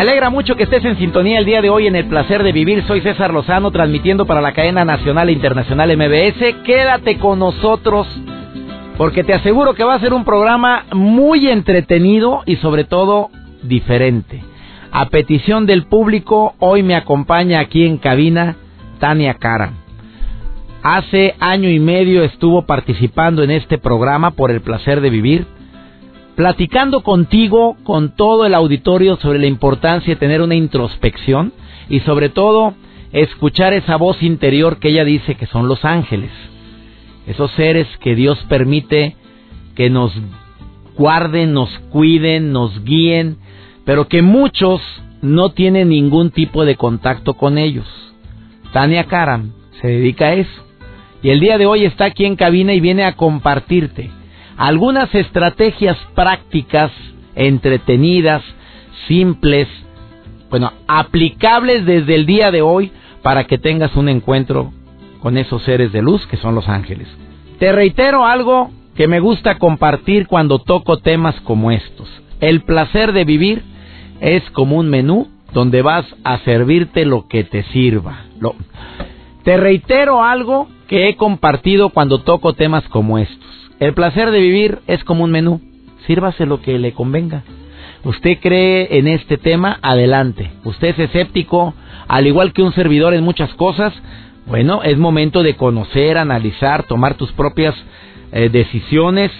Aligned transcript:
Alegra 0.00 0.30
mucho 0.30 0.56
que 0.56 0.62
estés 0.62 0.82
en 0.86 0.96
sintonía 0.96 1.38
el 1.38 1.44
día 1.44 1.60
de 1.60 1.68
hoy 1.68 1.86
en 1.86 1.94
el 1.94 2.06
placer 2.06 2.42
de 2.42 2.52
vivir. 2.52 2.82
Soy 2.86 3.02
César 3.02 3.34
Lozano 3.34 3.70
transmitiendo 3.70 4.24
para 4.24 4.40
la 4.40 4.52
cadena 4.54 4.82
nacional 4.82 5.28
e 5.28 5.32
internacional 5.32 5.94
MBS. 5.94 6.62
Quédate 6.64 7.18
con 7.18 7.38
nosotros 7.38 8.06
porque 8.96 9.24
te 9.24 9.34
aseguro 9.34 9.74
que 9.74 9.84
va 9.84 9.94
a 9.94 10.00
ser 10.00 10.14
un 10.14 10.24
programa 10.24 10.84
muy 10.94 11.48
entretenido 11.48 12.40
y 12.46 12.56
sobre 12.56 12.84
todo 12.84 13.28
diferente. 13.62 14.42
A 14.90 15.10
petición 15.10 15.66
del 15.66 15.84
público, 15.84 16.54
hoy 16.60 16.82
me 16.82 16.94
acompaña 16.94 17.60
aquí 17.60 17.84
en 17.84 17.98
cabina 17.98 18.56
Tania 19.00 19.34
Cara. 19.34 19.72
Hace 20.82 21.34
año 21.40 21.68
y 21.68 21.78
medio 21.78 22.24
estuvo 22.24 22.64
participando 22.64 23.42
en 23.42 23.50
este 23.50 23.76
programa 23.76 24.30
por 24.30 24.50
el 24.50 24.62
placer 24.62 25.02
de 25.02 25.10
vivir 25.10 25.46
platicando 26.40 27.02
contigo, 27.02 27.76
con 27.82 28.16
todo 28.16 28.46
el 28.46 28.54
auditorio 28.54 29.16
sobre 29.16 29.38
la 29.38 29.46
importancia 29.46 30.14
de 30.14 30.18
tener 30.18 30.40
una 30.40 30.54
introspección 30.54 31.52
y 31.90 32.00
sobre 32.00 32.30
todo 32.30 32.72
escuchar 33.12 33.74
esa 33.74 33.96
voz 33.96 34.22
interior 34.22 34.78
que 34.78 34.88
ella 34.88 35.04
dice 35.04 35.34
que 35.34 35.44
son 35.44 35.68
los 35.68 35.84
ángeles, 35.84 36.30
esos 37.26 37.50
seres 37.50 37.86
que 37.98 38.14
Dios 38.14 38.38
permite 38.48 39.16
que 39.74 39.90
nos 39.90 40.14
guarden, 40.96 41.52
nos 41.52 41.68
cuiden, 41.90 42.52
nos 42.52 42.84
guíen, 42.84 43.36
pero 43.84 44.08
que 44.08 44.22
muchos 44.22 44.80
no 45.20 45.50
tienen 45.50 45.90
ningún 45.90 46.30
tipo 46.30 46.64
de 46.64 46.76
contacto 46.76 47.34
con 47.34 47.58
ellos. 47.58 47.86
Tania 48.72 49.04
Karam 49.04 49.52
se 49.82 49.88
dedica 49.88 50.28
a 50.28 50.34
eso. 50.36 50.64
Y 51.22 51.28
el 51.28 51.40
día 51.40 51.58
de 51.58 51.66
hoy 51.66 51.84
está 51.84 52.06
aquí 52.06 52.24
en 52.24 52.36
cabina 52.36 52.72
y 52.72 52.80
viene 52.80 53.04
a 53.04 53.14
compartirte 53.14 54.10
algunas 54.60 55.14
estrategias 55.14 55.96
prácticas, 56.14 56.92
entretenidas, 57.34 58.42
simples, 59.08 59.66
bueno, 60.50 60.74
aplicables 60.86 61.86
desde 61.86 62.14
el 62.14 62.26
día 62.26 62.50
de 62.50 62.60
hoy 62.60 62.92
para 63.22 63.44
que 63.44 63.56
tengas 63.56 63.96
un 63.96 64.10
encuentro 64.10 64.70
con 65.22 65.38
esos 65.38 65.62
seres 65.62 65.92
de 65.92 66.02
luz 66.02 66.26
que 66.26 66.36
son 66.36 66.54
los 66.54 66.68
ángeles. 66.68 67.08
Te 67.58 67.72
reitero 67.72 68.26
algo 68.26 68.70
que 68.96 69.08
me 69.08 69.18
gusta 69.18 69.56
compartir 69.58 70.26
cuando 70.26 70.58
toco 70.58 70.98
temas 70.98 71.40
como 71.40 71.70
estos. 71.70 72.10
El 72.40 72.60
placer 72.60 73.12
de 73.12 73.24
vivir 73.24 73.62
es 74.20 74.42
como 74.50 74.76
un 74.76 74.90
menú 74.90 75.28
donde 75.54 75.80
vas 75.80 76.04
a 76.22 76.36
servirte 76.40 77.06
lo 77.06 77.28
que 77.28 77.44
te 77.44 77.62
sirva. 77.72 78.24
Te 79.42 79.56
reitero 79.56 80.22
algo 80.22 80.68
que 80.86 81.08
he 81.08 81.16
compartido 81.16 81.88
cuando 81.88 82.18
toco 82.18 82.52
temas 82.52 82.86
como 82.90 83.16
estos. 83.16 83.69
El 83.80 83.94
placer 83.94 84.30
de 84.30 84.40
vivir 84.40 84.78
es 84.86 85.02
como 85.04 85.24
un 85.24 85.30
menú. 85.30 85.60
Sírvase 86.06 86.44
lo 86.44 86.60
que 86.60 86.78
le 86.78 86.92
convenga. 86.92 87.44
Usted 88.04 88.38
cree 88.40 88.98
en 88.98 89.08
este 89.08 89.38
tema, 89.38 89.78
adelante. 89.80 90.50
Usted 90.64 90.88
es 90.88 90.98
escéptico, 90.98 91.74
al 92.06 92.26
igual 92.26 92.52
que 92.52 92.62
un 92.62 92.74
servidor 92.74 93.14
en 93.14 93.24
muchas 93.24 93.52
cosas. 93.54 93.94
Bueno, 94.46 94.82
es 94.82 94.98
momento 94.98 95.42
de 95.42 95.56
conocer, 95.56 96.18
analizar, 96.18 96.82
tomar 96.84 97.14
tus 97.14 97.32
propias 97.32 97.74
eh, 98.32 98.50
decisiones 98.50 99.32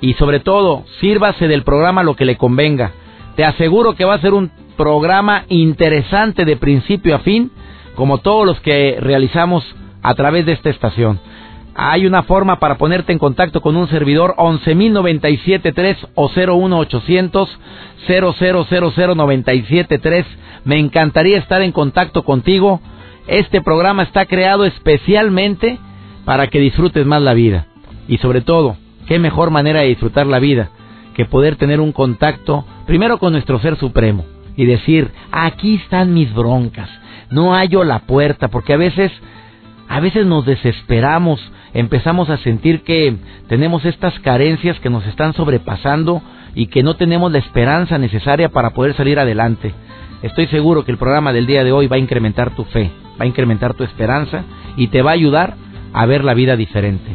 y 0.00 0.14
sobre 0.14 0.40
todo, 0.40 0.84
sírvase 1.00 1.48
del 1.48 1.64
programa 1.64 2.04
lo 2.04 2.14
que 2.14 2.24
le 2.24 2.36
convenga. 2.36 2.92
Te 3.34 3.44
aseguro 3.44 3.94
que 3.94 4.04
va 4.04 4.14
a 4.14 4.20
ser 4.20 4.32
un 4.32 4.50
programa 4.76 5.44
interesante 5.48 6.44
de 6.44 6.56
principio 6.56 7.16
a 7.16 7.20
fin, 7.20 7.50
como 7.96 8.18
todos 8.18 8.46
los 8.46 8.60
que 8.60 8.98
realizamos 9.00 9.64
a 10.02 10.14
través 10.14 10.46
de 10.46 10.52
esta 10.52 10.70
estación. 10.70 11.20
Hay 11.74 12.06
una 12.06 12.24
forma 12.24 12.58
para 12.58 12.76
ponerte 12.76 13.12
en 13.12 13.18
contacto 13.18 13.62
con 13.62 13.76
un 13.76 13.88
servidor 13.88 14.34
11.097.3 14.36 16.08
o 16.14 16.28
01800 16.28 17.48
0000973. 18.08 20.24
Me 20.64 20.78
encantaría 20.78 21.38
estar 21.38 21.62
en 21.62 21.72
contacto 21.72 22.24
contigo. 22.24 22.80
Este 23.26 23.62
programa 23.62 24.02
está 24.02 24.26
creado 24.26 24.64
especialmente 24.64 25.78
para 26.24 26.48
que 26.48 26.60
disfrutes 26.60 27.06
más 27.06 27.22
la 27.22 27.34
vida. 27.34 27.66
Y 28.08 28.18
sobre 28.18 28.40
todo, 28.40 28.76
qué 29.06 29.18
mejor 29.18 29.50
manera 29.50 29.80
de 29.80 29.88
disfrutar 29.88 30.26
la 30.26 30.38
vida 30.38 30.70
que 31.14 31.24
poder 31.24 31.56
tener 31.56 31.80
un 31.80 31.92
contacto 31.92 32.64
primero 32.86 33.18
con 33.18 33.32
nuestro 33.32 33.58
Ser 33.60 33.76
Supremo 33.76 34.24
y 34.56 34.66
decir, 34.66 35.10
aquí 35.30 35.76
están 35.76 36.14
mis 36.14 36.32
broncas, 36.34 36.90
no 37.30 37.54
hallo 37.54 37.84
la 37.84 38.00
puerta, 38.00 38.48
porque 38.48 38.74
a 38.74 38.78
veces, 38.78 39.10
a 39.92 40.00
veces 40.00 40.24
nos 40.24 40.46
desesperamos 40.46 41.38
empezamos 41.74 42.30
a 42.30 42.38
sentir 42.38 42.82
que 42.82 43.14
tenemos 43.48 43.84
estas 43.84 44.18
carencias 44.20 44.80
que 44.80 44.88
nos 44.88 45.06
están 45.06 45.34
sobrepasando 45.34 46.22
y 46.54 46.68
que 46.68 46.82
no 46.82 46.96
tenemos 46.96 47.30
la 47.30 47.36
esperanza 47.36 47.98
necesaria 47.98 48.48
para 48.48 48.70
poder 48.70 48.94
salir 48.96 49.18
adelante. 49.18 49.74
Estoy 50.22 50.46
seguro 50.46 50.86
que 50.86 50.92
el 50.92 50.96
programa 50.96 51.34
del 51.34 51.46
día 51.46 51.62
de 51.62 51.72
hoy 51.72 51.88
va 51.88 51.96
a 51.96 51.98
incrementar 51.98 52.54
tu 52.54 52.64
fe, 52.64 52.90
va 53.20 53.24
a 53.24 53.26
incrementar 53.26 53.74
tu 53.74 53.84
esperanza 53.84 54.44
y 54.78 54.86
te 54.86 55.02
va 55.02 55.10
a 55.10 55.14
ayudar 55.14 55.56
a 55.92 56.06
ver 56.06 56.24
la 56.24 56.32
vida 56.32 56.56
diferente. 56.56 57.10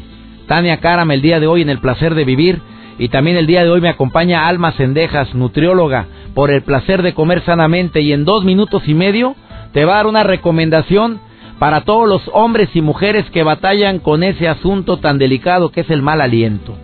Tania 0.45 0.77
Karam 0.77 1.09
el 1.09 1.23
día 1.23 1.39
de 1.39 1.47
hoy 1.47 1.63
en 1.63 1.71
el 1.71 1.79
placer 1.79 2.13
de 2.13 2.25
vivir 2.25 2.61
y 2.99 3.09
también 3.09 3.37
el 3.37 3.47
día 3.47 3.63
de 3.63 3.71
hoy 3.71 3.81
me 3.81 3.89
acompaña 3.89 4.47
Alma 4.47 4.73
Cendejas, 4.73 5.33
nutrióloga, 5.33 6.05
por 6.35 6.51
el 6.51 6.61
placer 6.61 7.01
de 7.01 7.15
comer 7.15 7.41
sanamente 7.41 8.01
y 8.01 8.13
en 8.13 8.23
dos 8.23 8.43
minutos 8.43 8.83
y 8.87 8.93
medio 8.93 9.35
te 9.73 9.83
va 9.83 9.93
a 9.93 9.97
dar 9.97 10.05
una 10.05 10.21
recomendación 10.21 11.25
para 11.59 11.81
todos 11.81 12.07
los 12.07 12.21
hombres 12.33 12.69
y 12.73 12.81
mujeres 12.81 13.29
que 13.31 13.43
batallan 13.43 13.99
con 13.99 14.23
ese 14.23 14.47
asunto 14.47 14.97
tan 14.97 15.17
delicado 15.17 15.71
que 15.71 15.81
es 15.81 15.89
el 15.89 16.01
mal 16.01 16.21
aliento. 16.21 16.75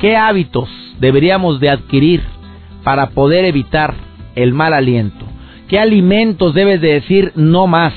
¿Qué 0.00 0.16
hábitos 0.16 0.68
deberíamos 0.98 1.60
de 1.60 1.70
adquirir 1.70 2.22
para 2.82 3.10
poder 3.10 3.44
evitar 3.44 3.94
el 4.34 4.52
mal 4.52 4.72
aliento? 4.74 5.24
¿Qué 5.68 5.78
alimentos 5.78 6.54
debes 6.54 6.80
de 6.80 6.94
decir 6.94 7.32
no 7.34 7.66
más? 7.66 7.92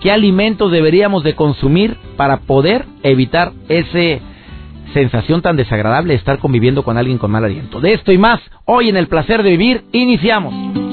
¿Qué 0.00 0.10
alimentos 0.10 0.72
deberíamos 0.72 1.22
de 1.22 1.34
consumir 1.34 1.96
para 2.16 2.38
poder 2.38 2.84
evitar 3.02 3.52
esa 3.68 4.24
sensación 4.92 5.42
tan 5.42 5.56
desagradable 5.56 6.12
de 6.12 6.18
estar 6.18 6.38
conviviendo 6.38 6.82
con 6.82 6.98
alguien 6.98 7.18
con 7.18 7.30
mal 7.30 7.44
aliento? 7.44 7.80
De 7.80 7.92
esto 7.92 8.10
y 8.12 8.18
más, 8.18 8.40
hoy 8.64 8.88
en 8.88 8.96
el 8.96 9.06
placer 9.06 9.42
de 9.42 9.50
vivir, 9.50 9.84
iniciamos. 9.92 10.91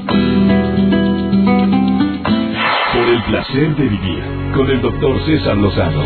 El 3.20 3.26
placer 3.26 3.76
de 3.76 3.84
vivir 3.84 4.24
con 4.56 4.70
el 4.70 4.82
doctor 4.82 5.20
César 5.26 5.58
Lozano. 5.58 6.04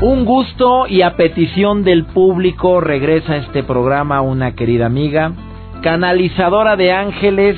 Un 0.00 0.24
gusto 0.24 0.86
y 0.86 1.02
a 1.02 1.16
petición 1.16 1.84
del 1.84 2.04
público 2.04 2.80
regresa 2.80 3.34
a 3.34 3.36
este 3.38 3.62
programa 3.62 4.20
una 4.22 4.54
querida 4.54 4.86
amiga, 4.86 5.32
canalizadora 5.82 6.76
de 6.76 6.92
ángeles, 6.92 7.56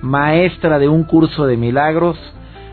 maestra 0.00 0.78
de 0.78 0.88
un 0.88 1.04
curso 1.04 1.46
de 1.46 1.56
milagros, 1.56 2.16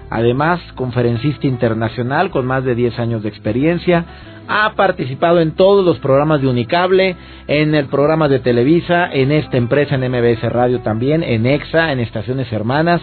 además 0.09 0.59
conferencista 0.75 1.47
internacional 1.47 2.29
con 2.29 2.45
más 2.45 2.63
de 2.63 2.75
10 2.75 2.99
años 2.99 3.23
de 3.23 3.29
experiencia, 3.29 4.05
ha 4.47 4.73
participado 4.75 5.39
en 5.39 5.55
todos 5.55 5.85
los 5.85 5.97
programas 5.99 6.41
de 6.41 6.49
Unicable, 6.49 7.15
en 7.47 7.73
el 7.73 7.85
programa 7.85 8.27
de 8.27 8.39
Televisa, 8.39 9.11
en 9.11 9.31
esta 9.31 9.57
empresa 9.57 9.95
en 9.95 10.11
MBS 10.11 10.43
Radio 10.51 10.81
también, 10.81 11.23
en 11.23 11.45
EXA, 11.45 11.91
en 11.91 11.99
Estaciones 11.99 12.51
Hermanas, 12.51 13.01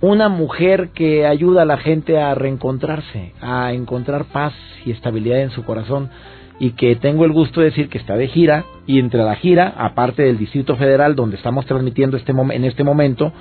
una 0.00 0.28
mujer 0.28 0.90
que 0.94 1.26
ayuda 1.26 1.62
a 1.62 1.66
la 1.66 1.78
gente 1.78 2.18
a 2.18 2.34
reencontrarse, 2.34 3.32
a 3.40 3.72
encontrar 3.72 4.26
paz 4.26 4.54
y 4.84 4.92
estabilidad 4.92 5.40
en 5.40 5.50
su 5.50 5.64
corazón 5.64 6.10
y 6.60 6.72
que 6.72 6.96
tengo 6.96 7.24
el 7.24 7.32
gusto 7.32 7.60
de 7.60 7.66
decir 7.66 7.88
que 7.88 7.98
está 7.98 8.16
de 8.16 8.28
gira 8.28 8.64
y 8.86 8.98
entre 8.98 9.22
la 9.22 9.36
gira, 9.36 9.74
aparte 9.76 10.22
del 10.22 10.38
Distrito 10.38 10.76
Federal 10.76 11.14
donde 11.14 11.36
estamos 11.36 11.66
transmitiendo 11.66 12.16
este 12.16 12.32
en 12.32 12.64
este 12.64 12.84
momento, 12.84 13.32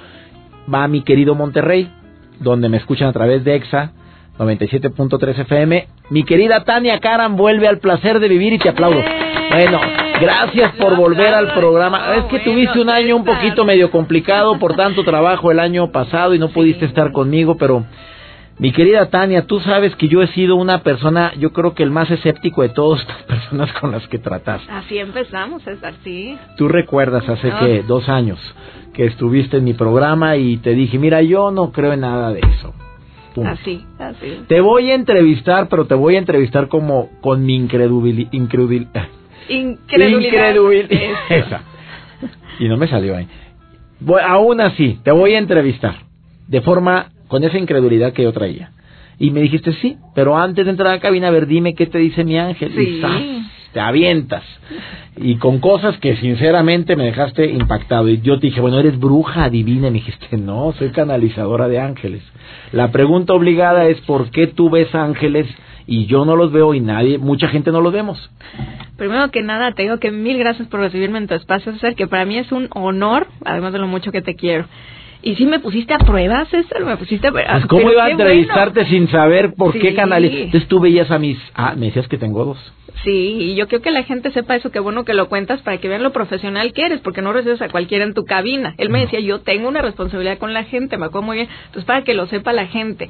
va 0.74 0.88
mi 0.88 1.02
querido 1.02 1.36
Monterrey, 1.36 1.92
donde 2.40 2.70
me 2.70 2.78
escuchan 2.78 3.08
a 3.08 3.14
través 3.14 3.44
de 3.44 3.56
EXA 3.56 3.92
97.3 4.38 5.40
FM. 5.40 5.88
Mi 6.10 6.24
querida 6.24 6.64
Tania 6.64 7.00
Karam 7.00 7.36
vuelve 7.36 7.68
al 7.68 7.80
placer 7.80 8.20
de 8.20 8.28
vivir 8.28 8.54
y 8.54 8.60
te 8.60 8.70
aplaudo. 8.70 9.02
Bueno, 9.52 9.80
Gracias 10.20 10.76
por 10.76 10.96
volver 10.96 11.34
al 11.34 11.54
programa. 11.54 12.16
Es 12.16 12.26
que 12.26 12.40
tuviste 12.40 12.80
un 12.80 12.90
año 12.90 13.16
un 13.16 13.26
poquito 13.26 13.66
medio 13.66 13.92
complicado 13.92 14.58
por 14.60 14.76
tanto 14.76 15.04
trabajo 15.04 15.52
el 15.52 15.60
año 15.60 15.92
pasado 15.92 16.34
y 16.34 16.40
no 16.40 16.50
pudiste 16.50 16.86
estar 16.86 17.12
conmigo, 17.12 17.56
pero 17.58 17.86
Mi 18.60 18.72
querida 18.72 19.10
Tania, 19.12 19.46
tú 19.46 19.60
sabes 19.60 19.96
que 19.98 20.08
yo 20.08 20.24
he 20.24 20.28
sido 20.30 20.56
una 20.56 20.82
persona, 20.82 21.32
yo 21.38 21.52
creo 21.54 21.76
que 21.76 21.84
el 21.84 21.92
más 21.92 22.10
escéptico 22.10 22.64
de 22.64 22.70
todas 22.70 23.02
estas 23.02 23.22
personas 23.28 23.72
con 23.74 23.92
las 23.92 24.08
que 24.08 24.18
tratas. 24.18 24.62
Así 24.68 24.98
empezamos, 24.98 25.62
César, 25.62 25.94
sí. 26.04 26.36
Tú 26.58 26.68
recuerdas 26.68 27.30
hace 27.30 27.52
que 27.60 27.84
dos 27.84 28.10
años 28.10 28.40
que 28.96 29.06
estuviste 29.06 29.58
en 29.58 29.64
mi 29.64 29.76
programa 29.76 30.38
y 30.38 30.58
te 30.58 30.72
dije, 30.72 30.98
mira, 30.98 31.22
yo 31.22 31.52
no 31.52 31.72
creo 31.72 31.94
en 31.94 32.00
nada 32.00 32.32
de 32.32 32.40
eso. 32.40 32.74
Así, 33.46 33.86
así. 34.00 34.46
Te 34.48 34.60
voy 34.62 34.90
a 34.90 34.96
entrevistar, 34.96 35.68
pero 35.70 35.86
te 35.86 35.94
voy 35.94 36.16
a 36.16 36.20
entrevistar 36.20 36.68
como 36.68 37.10
con 37.22 37.46
mi 37.46 37.56
incredulidad. 39.50 40.50
Incredulidad. 40.50 41.12
Esa. 41.30 41.62
Y 42.60 42.68
no 42.68 42.78
me 42.78 42.88
salió 42.88 43.16
ahí. 43.16 43.28
aún 44.24 44.62
así, 44.62 45.00
te 45.04 45.12
voy 45.12 45.34
a 45.34 45.38
entrevistar. 45.38 45.96
De 46.48 46.62
forma, 46.62 47.12
con 47.28 47.44
esa 47.44 47.58
incredulidad 47.58 48.14
que 48.14 48.24
yo 48.24 48.32
traía. 48.32 48.72
Y 49.20 49.32
me 49.32 49.42
dijiste, 49.42 49.74
sí, 49.74 49.98
pero 50.14 50.38
antes 50.38 50.66
de 50.66 50.72
entrar 50.72 50.90
a 50.90 50.96
la 50.96 51.00
cabina, 51.00 51.28
a 51.28 51.32
ver, 51.32 51.48
dime 51.48 51.74
qué 51.74 51.88
te 51.88 51.98
dice 51.98 52.24
mi 52.24 52.38
ángel. 52.38 52.72
Sí. 52.76 53.02
Y 53.02 53.44
te 53.74 53.80
avientas. 53.80 54.44
Y 55.18 55.38
con 55.38 55.60
cosas 55.60 55.98
que 55.98 56.16
sinceramente 56.18 56.96
me 56.96 57.06
dejaste 57.06 57.48
impactado. 57.48 58.08
Y 58.10 58.22
yo 58.22 58.40
te 58.40 58.48
dije, 58.48 58.62
bueno, 58.62 58.80
eres 58.80 58.98
bruja 59.00 59.50
divina. 59.50 59.88
Y 59.88 59.92
me 59.92 60.00
dijiste, 60.00 60.38
no, 60.38 60.74
soy 60.74 60.90
canalizadora 60.92 61.68
de 61.68 61.80
ángeles. 61.80 62.22
La 62.72 62.92
pregunta 62.92 63.34
obligada 63.34 63.88
es, 63.88 64.00
¿por 64.02 64.30
qué 64.30 64.48
tú 64.48 64.70
ves 64.70 64.94
ángeles 64.94 65.48
y 65.88 66.06
yo 66.06 66.26
no 66.26 66.36
los 66.36 66.52
veo 66.52 66.74
y 66.74 66.82
nadie, 66.82 67.18
mucha 67.18 67.48
gente 67.48 67.72
no 67.72 67.82
los 67.82 67.94
vemos? 67.94 68.30
Primero 68.98 69.32
que 69.32 69.42
nada, 69.42 69.72
te 69.72 69.84
digo 69.84 70.00
que 70.00 70.12
mil 70.12 70.38
gracias 70.38 70.68
por 70.68 70.82
recibirme 70.82 71.18
en 71.18 71.28
tu 71.28 71.34
espacio, 71.34 71.72
César, 71.74 71.96
que 71.96 72.08
para 72.08 72.26
mí 72.26 72.38
es 72.38 72.52
un 72.52 72.68
honor, 72.76 73.28
además 73.46 73.74
de 73.74 73.80
lo 73.80 73.88
mucho 73.88 74.12
que 74.12 74.22
te 74.22 74.36
quiero. 74.36 74.66
Y 75.24 75.36
si 75.36 75.46
me 75.46 75.60
pusiste 75.60 75.94
a 75.94 75.98
prueba, 75.98 76.46
César, 76.46 76.86
me 76.86 76.96
pusiste 76.98 77.28
a 77.28 77.32
prueba. 77.32 77.62
¿Cómo 77.68 77.92
iba 77.92 78.06
a 78.06 78.12
entrevistarte 78.12 78.86
sin 78.86 79.08
saber 79.10 79.54
por 79.56 79.74
qué 79.78 79.96
canales? 79.96 80.32
Entonces 80.32 80.68
tú 80.68 80.80
veías 80.80 81.10
a 81.10 81.18
mis... 81.18 81.40
Ah, 81.56 81.74
me 81.76 81.88
decías 81.88 82.08
que 82.08 82.18
tengo 82.18 82.46
dos. 82.46 82.74
Sí, 83.04 83.38
y 83.40 83.56
yo 83.56 83.68
quiero 83.68 83.82
que 83.84 83.92
la 83.92 84.04
gente 84.04 84.32
sepa 84.32 84.56
eso, 84.56 84.72
qué 84.72 84.80
bueno 84.80 85.06
que 85.06 85.14
lo 85.14 85.28
cuentas 85.28 85.62
para 85.62 85.78
que 85.78 85.88
vean 85.88 86.04
lo 86.04 86.12
profesional 86.12 86.74
que 86.74 86.86
eres, 86.86 87.00
porque 87.02 87.22
no 87.22 87.34
recibes 87.34 87.62
a 87.62 87.70
cualquiera 87.70 88.04
en 88.04 88.14
tu 88.14 88.26
cabina. 88.26 88.76
Él 88.78 88.90
me 88.90 89.02
decía, 89.02 89.20
yo 89.20 89.42
tengo 89.42 89.68
una 89.68 89.82
responsabilidad 89.82 90.38
con 90.38 90.54
la 90.54 90.64
gente, 90.64 90.98
me 90.98 91.06
acuerdo 91.06 91.26
muy 91.26 91.38
bien. 91.38 91.50
Entonces, 91.66 91.86
para 91.86 92.04
que 92.04 92.14
lo 92.14 92.28
sepa 92.28 92.54
la 92.54 92.68
gente. 92.68 93.10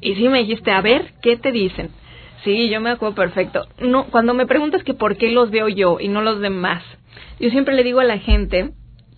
Y 0.00 0.14
sí 0.14 0.28
me 0.28 0.40
dijiste, 0.40 0.70
a 0.70 0.80
ver, 0.80 1.12
¿qué 1.22 1.36
te 1.36 1.52
dicen? 1.52 1.90
Sí, 2.44 2.68
yo 2.68 2.80
me 2.80 2.90
acuerdo 2.90 3.14
perfecto. 3.14 3.66
No, 3.80 4.04
cuando 4.06 4.34
me 4.34 4.46
preguntas 4.46 4.82
que 4.84 4.94
por 4.94 5.16
qué 5.16 5.30
los 5.30 5.50
veo 5.50 5.68
yo 5.68 5.98
y 6.00 6.08
no 6.08 6.22
los 6.22 6.40
demás, 6.40 6.82
yo 7.40 7.50
siempre 7.50 7.74
le 7.74 7.84
digo 7.84 8.00
a 8.00 8.04
la 8.04 8.18
gente 8.18 8.70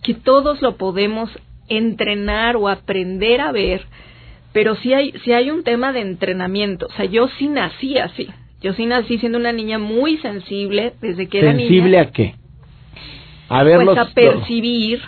que 0.03 0.13
todos 0.13 0.61
lo 0.61 0.77
podemos 0.77 1.29
entrenar 1.67 2.55
o 2.55 2.67
aprender 2.67 3.41
a 3.41 3.51
ver, 3.51 3.81
pero 4.53 4.75
sí 4.75 4.93
hay, 4.93 5.13
sí 5.23 5.33
hay 5.33 5.51
un 5.51 5.63
tema 5.63 5.93
de 5.93 6.01
entrenamiento. 6.01 6.87
O 6.87 6.91
sea, 6.93 7.05
yo 7.05 7.27
sí 7.37 7.47
nací 7.47 7.97
así. 7.97 8.27
Yo 8.61 8.73
sí 8.73 8.85
nací 8.85 9.17
siendo 9.19 9.37
una 9.37 9.53
niña 9.53 9.79
muy 9.79 10.17
sensible 10.17 10.93
desde 10.99 11.27
que 11.27 11.39
era 11.39 11.53
niña. 11.53 11.69
¿Sensible 11.69 11.99
a 11.99 12.11
qué? 12.11 12.35
A 13.47 13.63
ver, 13.63 13.83
pues 13.83 13.97
a 13.97 14.13
percibir. 14.13 15.01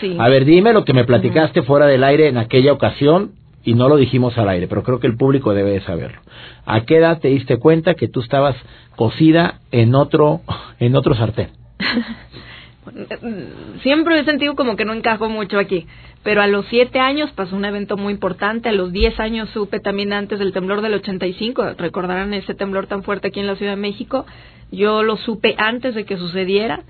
Sí. 0.00 0.16
A 0.18 0.28
ver, 0.28 0.44
dime 0.44 0.72
lo 0.72 0.84
que 0.84 0.92
me 0.92 1.04
platicaste 1.04 1.62
fuera 1.62 1.86
del 1.86 2.04
aire 2.04 2.28
en 2.28 2.36
aquella 2.36 2.72
ocasión 2.72 3.32
y 3.66 3.74
no 3.74 3.88
lo 3.88 3.96
dijimos 3.96 4.38
al 4.38 4.48
aire, 4.48 4.68
pero 4.68 4.84
creo 4.84 5.00
que 5.00 5.08
el 5.08 5.16
público 5.16 5.52
debe 5.52 5.72
de 5.72 5.80
saberlo. 5.80 6.20
¿A 6.64 6.82
qué 6.82 6.96
edad 6.96 7.20
te 7.20 7.28
diste 7.28 7.58
cuenta 7.58 7.94
que 7.94 8.08
tú 8.08 8.20
estabas 8.20 8.56
cocida 8.94 9.60
en 9.72 9.94
otro 9.94 10.40
en 10.78 10.96
otro 10.96 11.14
sartén? 11.14 11.50
siempre 13.82 14.20
he 14.20 14.24
sentido 14.24 14.54
como 14.54 14.76
que 14.76 14.84
no 14.84 14.94
encajo 14.94 15.28
mucho 15.28 15.58
aquí, 15.58 15.88
pero 16.22 16.42
a 16.42 16.46
los 16.46 16.64
siete 16.66 17.00
años 17.00 17.32
pasó 17.32 17.56
un 17.56 17.64
evento 17.64 17.96
muy 17.96 18.12
importante, 18.12 18.68
a 18.68 18.72
los 18.72 18.92
diez 18.92 19.18
años 19.18 19.48
supe 19.50 19.80
también 19.80 20.12
antes 20.12 20.38
del 20.38 20.52
temblor 20.52 20.82
del 20.82 20.94
85, 20.94 21.74
recordarán 21.76 22.32
ese 22.34 22.54
temblor 22.54 22.86
tan 22.86 23.02
fuerte 23.02 23.28
aquí 23.28 23.40
en 23.40 23.48
la 23.48 23.56
Ciudad 23.56 23.72
de 23.72 23.80
México, 23.80 24.24
yo 24.70 25.02
lo 25.02 25.16
supe 25.16 25.56
antes 25.58 25.96
de 25.96 26.04
que 26.04 26.16
sucediera, 26.16 26.84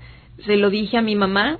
se 0.45 0.57
lo 0.57 0.69
dije 0.69 0.97
a 0.97 1.01
mi 1.01 1.15
mamá, 1.15 1.57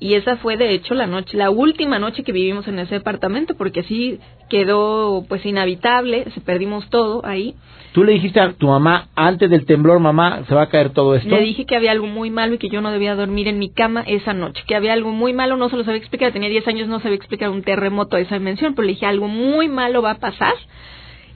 y 0.00 0.14
esa 0.14 0.38
fue 0.38 0.56
de 0.56 0.72
hecho 0.72 0.94
la 0.94 1.06
noche 1.06 1.36
la 1.36 1.50
última 1.50 1.98
noche 1.98 2.24
que 2.24 2.32
vivimos 2.32 2.66
en 2.66 2.78
ese 2.78 2.94
departamento 2.96 3.54
porque 3.54 3.80
así 3.80 4.18
quedó 4.48 5.24
pues 5.28 5.44
inhabitable 5.44 6.24
se 6.32 6.40
perdimos 6.40 6.88
todo 6.88 7.24
ahí. 7.24 7.54
Tú 7.92 8.04
le 8.04 8.12
dijiste 8.12 8.40
a 8.40 8.52
tu 8.52 8.68
mamá 8.68 9.08
antes 9.14 9.50
del 9.50 9.66
temblor 9.66 10.00
mamá 10.00 10.44
se 10.48 10.54
va 10.54 10.62
a 10.62 10.68
caer 10.68 10.90
todo 10.90 11.14
esto 11.14 11.28
le 11.28 11.42
dije 11.42 11.66
que 11.66 11.76
había 11.76 11.92
algo 11.92 12.06
muy 12.06 12.30
malo 12.30 12.54
y 12.54 12.58
que 12.58 12.70
yo 12.70 12.80
no 12.80 12.90
debía 12.90 13.14
dormir 13.14 13.46
en 13.46 13.58
mi 13.58 13.70
cama 13.70 14.02
esa 14.06 14.32
noche 14.32 14.64
que 14.66 14.74
había 14.74 14.94
algo 14.94 15.12
muy 15.12 15.34
malo 15.34 15.56
no 15.56 15.68
se 15.68 15.76
lo 15.76 15.84
sabía 15.84 15.98
explicar 15.98 16.32
tenía 16.32 16.48
10 16.48 16.66
años 16.66 16.88
no 16.88 17.00
sabía 17.00 17.16
explicar 17.16 17.50
un 17.50 17.62
terremoto 17.62 18.16
de 18.16 18.22
esa 18.22 18.38
dimensión 18.38 18.74
pero 18.74 18.86
le 18.86 18.94
dije 18.94 19.06
algo 19.06 19.28
muy 19.28 19.68
malo 19.68 20.02
va 20.02 20.12
a 20.12 20.18
pasar. 20.18 20.54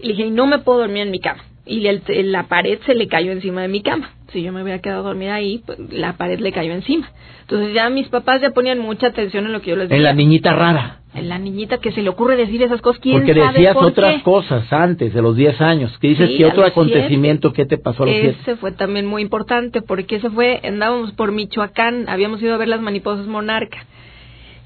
Y 0.01 0.09
le 0.09 0.15
dije 0.15 0.27
y 0.27 0.31
no 0.31 0.47
me 0.47 0.59
puedo 0.59 0.81
dormir 0.81 1.03
en 1.03 1.11
mi 1.11 1.21
cama 1.21 1.43
y 1.67 1.81
la 2.25 2.45
pared 2.45 2.79
se 2.85 2.95
le 2.95 3.09
cayó 3.09 3.33
encima 3.33 3.63
de 3.63 3.69
mi 3.69 3.83
cama. 3.83 4.11
Si 4.33 4.43
yo 4.43 4.53
me 4.53 4.63
hubiera 4.63 4.81
quedado 4.81 5.03
dormida 5.03 5.35
ahí, 5.35 5.63
pues 5.65 5.79
la 5.91 6.15
pared 6.15 6.39
le 6.41 6.53
cayó 6.53 6.73
encima. 6.73 7.11
Entonces 7.43 7.73
ya 7.73 7.89
mis 7.89 8.09
papás 8.09 8.43
ya 8.43 8.51
ponían 8.51 8.81
mucha 8.81 9.07
atención 9.07 9.47
en 9.47 9.53
lo 9.53 9.63
que 9.63 9.71
yo 9.71 9.77
les 9.77 9.89
decía. 9.89 9.97
En 9.97 10.03
la 10.03 10.13
niñita 10.13 10.53
rara. 10.53 11.01
En 11.15 11.29
la 11.29 11.39
niñita 11.39 11.79
que 11.79 11.93
se 11.93 12.03
le 12.03 12.09
ocurre 12.09 12.37
decir 12.37 12.63
esas 12.63 12.81
cosas. 12.83 13.01
¿Quién 13.01 13.19
Porque 13.19 13.35
decías 13.35 13.77
otras 13.77 14.23
cosas 14.23 14.71
antes 14.73 15.15
de 15.15 15.23
los 15.23 15.37
10 15.37 15.61
años. 15.61 15.97
Que 15.99 16.09
dices 16.09 16.31
que 16.37 16.45
otro 16.45 16.65
acontecimiento 16.65 17.53
que 17.53 17.65
te 17.65 17.79
pasó 17.79 18.03
a 18.03 18.07
los 18.07 18.15
Ese 18.17 18.57
fue 18.57 18.73
también 18.73 19.07
muy 19.07 19.23
importante 19.23 19.81
porque 19.81 20.17
ese 20.17 20.31
fue, 20.31 20.61
andábamos 20.65 21.13
por 21.13 21.33
Michoacán, 21.33 22.09
habíamos 22.09 22.43
ido 22.43 22.55
a 22.55 22.59
ver 22.59 22.69
las 22.69 22.81
mariposas 22.81 23.27
monarca. 23.27 23.87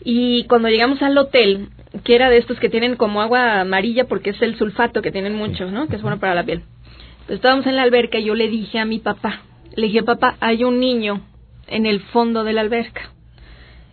Y 0.02 0.44
cuando 0.44 0.68
llegamos 0.68 1.02
al 1.02 1.18
hotel, 1.18 1.68
que 2.04 2.14
era 2.14 2.30
de 2.30 2.38
estos 2.38 2.58
que 2.58 2.70
tienen 2.70 2.96
como 2.96 3.20
agua 3.20 3.60
amarilla 3.60 4.04
porque 4.04 4.30
es 4.30 4.40
el 4.40 4.56
sulfato 4.56 5.02
que 5.02 5.12
tienen 5.12 5.34
muchos, 5.34 5.70
¿no? 5.70 5.88
Que 5.88 5.96
es 5.96 6.02
bueno 6.02 6.18
para 6.18 6.34
la 6.34 6.44
piel 6.44 6.62
estábamos 7.28 7.66
en 7.66 7.76
la 7.76 7.82
alberca 7.82 8.18
y 8.18 8.24
yo 8.24 8.34
le 8.34 8.48
dije 8.48 8.78
a 8.78 8.84
mi 8.84 8.98
papá, 8.98 9.42
le 9.74 9.86
dije, 9.86 10.02
papá, 10.02 10.36
hay 10.40 10.64
un 10.64 10.80
niño 10.80 11.20
en 11.66 11.86
el 11.86 12.00
fondo 12.00 12.44
de 12.44 12.52
la 12.52 12.62
alberca. 12.62 13.12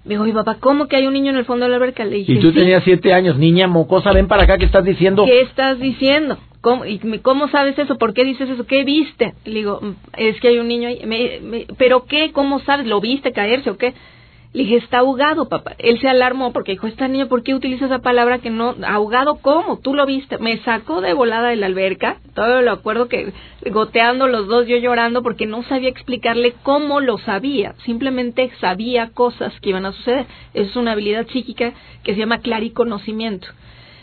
Me 0.03 0.11
dijo, 0.11 0.23
mi 0.23 0.33
papá, 0.33 0.57
¿cómo 0.59 0.87
que 0.87 0.97
hay 0.97 1.07
un 1.07 1.13
niño 1.13 1.31
en 1.31 1.37
el 1.37 1.45
fondo 1.45 1.65
de 1.65 1.69
la 1.69 1.77
alberca? 1.77 2.05
Le 2.05 2.17
dije, 2.17 2.33
y 2.33 2.39
tú 2.39 2.53
tenías 2.53 2.83
siete 2.83 3.11
años, 3.11 3.37
niña 3.37 3.67
mocosa, 3.67 4.11
ven 4.11 4.27
para 4.27 4.43
acá, 4.43 4.57
¿qué 4.57 4.65
estás 4.65 4.85
diciendo? 4.85 5.25
¿Qué 5.25 5.41
estás 5.41 5.79
diciendo? 5.79 6.37
¿Cómo, 6.61 6.85
y, 6.85 6.99
¿Cómo 7.19 7.47
sabes 7.49 7.77
eso? 7.77 7.97
¿Por 7.97 8.13
qué 8.13 8.23
dices 8.23 8.49
eso? 8.49 8.65
¿Qué 8.65 8.83
viste? 8.83 9.33
Le 9.45 9.53
digo, 9.53 9.79
mm, 9.81 9.91
es 10.17 10.39
que 10.39 10.47
hay 10.49 10.59
un 10.59 10.67
niño 10.67 10.89
ahí. 10.89 11.01
Me, 11.05 11.67
¿Pero 11.77 12.05
qué? 12.05 12.31
¿Cómo 12.31 12.59
sabes? 12.61 12.87
¿Lo 12.87 13.01
viste 13.01 13.31
caerse 13.33 13.69
o 13.69 13.77
qué? 13.77 13.93
Le 14.55 14.63
dije, 14.63 14.77
está 14.77 14.99
ahogado, 14.99 15.49
papá. 15.49 15.75
Él 15.79 15.99
se 15.99 16.07
alarmó 16.07 16.53
porque 16.53 16.71
dijo, 16.71 16.87
esta 16.87 17.09
niña, 17.09 17.25
¿por 17.25 17.43
qué 17.43 17.53
utiliza 17.53 17.87
esa 17.87 17.99
palabra 17.99 18.39
que 18.39 18.49
no, 18.49 18.73
ahogado 18.87 19.39
cómo? 19.41 19.79
Tú 19.79 19.93
lo 19.93 20.05
viste. 20.05 20.37
Me 20.37 20.59
sacó 20.59 21.01
de 21.01 21.13
volada 21.13 21.49
de 21.49 21.57
la 21.57 21.65
alberca. 21.65 22.21
Todavía 22.33 22.61
lo 22.61 22.71
acuerdo 22.71 23.09
que 23.09 23.33
goteando 23.69 24.29
los 24.29 24.47
dos, 24.47 24.65
yo 24.65 24.77
llorando 24.77 25.23
porque 25.23 25.45
no 25.45 25.63
sabía 25.63 25.89
explicarle 25.89 26.53
cómo 26.63 27.01
lo 27.01 27.17
sabía. 27.17 27.75
Simplemente 27.83 28.49
sabía 28.61 29.09
cosas 29.09 29.51
que 29.59 29.71
iban 29.71 29.85
a 29.85 29.91
suceder. 29.91 30.25
Es 30.53 30.73
una 30.77 30.93
habilidad 30.93 31.27
psíquica 31.27 31.73
que 32.05 32.13
se 32.13 32.19
llama 32.21 32.39
clariconocimiento. 32.39 33.47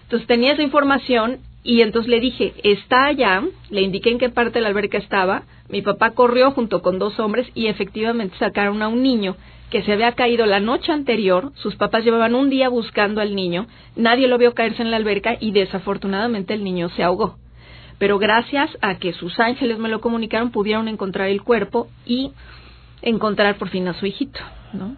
Entonces 0.02 0.28
tenía 0.28 0.52
esa 0.52 0.62
información 0.62 1.38
y 1.64 1.82
entonces 1.82 2.10
le 2.10 2.20
dije, 2.20 2.54
está 2.64 3.06
allá, 3.06 3.42
le 3.70 3.82
indiqué 3.82 4.10
en 4.10 4.18
qué 4.18 4.28
parte 4.28 4.58
de 4.58 4.62
la 4.62 4.68
alberca 4.68 4.98
estaba, 4.98 5.44
mi 5.68 5.80
papá 5.80 6.10
corrió 6.10 6.50
junto 6.50 6.82
con 6.82 6.98
dos 6.98 7.20
hombres 7.20 7.46
y 7.54 7.66
efectivamente 7.66 8.36
sacaron 8.38 8.82
a 8.82 8.88
un 8.88 9.02
niño 9.02 9.36
que 9.70 9.82
se 9.82 9.92
había 9.92 10.12
caído 10.12 10.44
la 10.44 10.60
noche 10.60 10.92
anterior, 10.92 11.52
sus 11.54 11.76
papás 11.76 12.04
llevaban 12.04 12.34
un 12.34 12.50
día 12.50 12.68
buscando 12.68 13.20
al 13.20 13.34
niño, 13.34 13.68
nadie 13.96 14.28
lo 14.28 14.38
vio 14.38 14.54
caerse 14.54 14.82
en 14.82 14.90
la 14.90 14.98
alberca 14.98 15.36
y 15.40 15.52
desafortunadamente 15.52 16.52
el 16.52 16.64
niño 16.64 16.90
se 16.90 17.02
ahogó. 17.02 17.36
Pero 17.98 18.18
gracias 18.18 18.68
a 18.82 18.98
que 18.98 19.12
sus 19.12 19.38
ángeles 19.38 19.78
me 19.78 19.88
lo 19.88 20.00
comunicaron, 20.00 20.50
pudieron 20.50 20.88
encontrar 20.88 21.28
el 21.28 21.42
cuerpo 21.42 21.88
y 22.04 22.32
encontrar 23.00 23.56
por 23.56 23.68
fin 23.68 23.88
a 23.88 23.94
su 23.94 24.06
hijito, 24.06 24.40
¿no? 24.72 24.96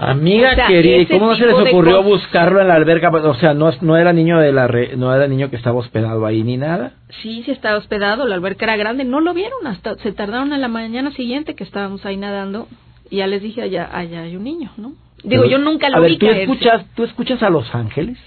Amiga 0.00 0.68
querida, 0.68 1.04
¿cómo 1.10 1.26
no 1.26 1.34
se 1.34 1.46
les 1.46 1.54
ocurrió 1.54 2.02
buscarlo 2.04 2.60
en 2.60 2.68
la 2.68 2.74
alberca? 2.74 3.10
O 3.10 3.34
sea, 3.34 3.52
no, 3.52 3.70
no 3.80 3.96
era 3.96 4.12
niño 4.12 4.38
de 4.38 4.52
la 4.52 4.68
no 4.96 5.12
era 5.12 5.26
niño 5.26 5.50
que 5.50 5.56
estaba 5.56 5.78
hospedado 5.78 6.24
ahí 6.24 6.44
ni 6.44 6.56
nada. 6.56 6.92
Sí, 7.20 7.42
sí 7.44 7.50
estaba 7.50 7.76
hospedado, 7.78 8.24
la 8.26 8.36
alberca 8.36 8.64
era 8.64 8.76
grande, 8.76 9.04
no 9.04 9.20
lo 9.20 9.34
vieron 9.34 9.66
hasta 9.66 9.96
se 9.96 10.12
tardaron 10.12 10.52
en 10.52 10.60
la 10.60 10.68
mañana 10.68 11.10
siguiente 11.12 11.56
que 11.56 11.64
estábamos 11.64 12.06
ahí 12.06 12.16
nadando 12.16 12.68
y 13.10 13.16
ya 13.16 13.26
les 13.26 13.42
dije, 13.42 13.60
allá, 13.62 13.88
allá 13.92 14.22
hay 14.22 14.36
un 14.36 14.44
niño, 14.44 14.70
¿no? 14.76 14.92
Digo, 15.24 15.44
yo 15.46 15.58
nunca 15.58 15.88
lo 15.88 15.96
a 15.96 16.00
vi 16.00 16.16
¿tú 16.16 16.26
escuchas, 16.26 16.86
¿tú 16.94 17.02
escuchas 17.02 17.42
a 17.42 17.50
los 17.50 17.74
ángeles? 17.74 18.18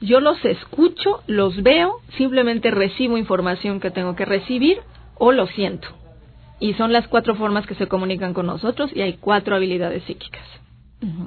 Yo 0.00 0.18
los 0.18 0.44
escucho, 0.44 1.22
los 1.28 1.62
veo, 1.62 2.00
simplemente 2.16 2.72
recibo 2.72 3.16
información 3.16 3.78
que 3.78 3.92
tengo 3.92 4.16
que 4.16 4.24
recibir 4.24 4.78
o 5.14 5.30
lo 5.30 5.46
siento. 5.46 5.86
Y 6.58 6.74
son 6.74 6.92
las 6.92 7.06
cuatro 7.06 7.36
formas 7.36 7.66
que 7.66 7.74
se 7.74 7.86
comunican 7.86 8.34
con 8.34 8.46
nosotros 8.46 8.90
y 8.94 9.02
hay 9.02 9.14
cuatro 9.14 9.54
habilidades 9.54 10.02
psíquicas. 10.04 10.42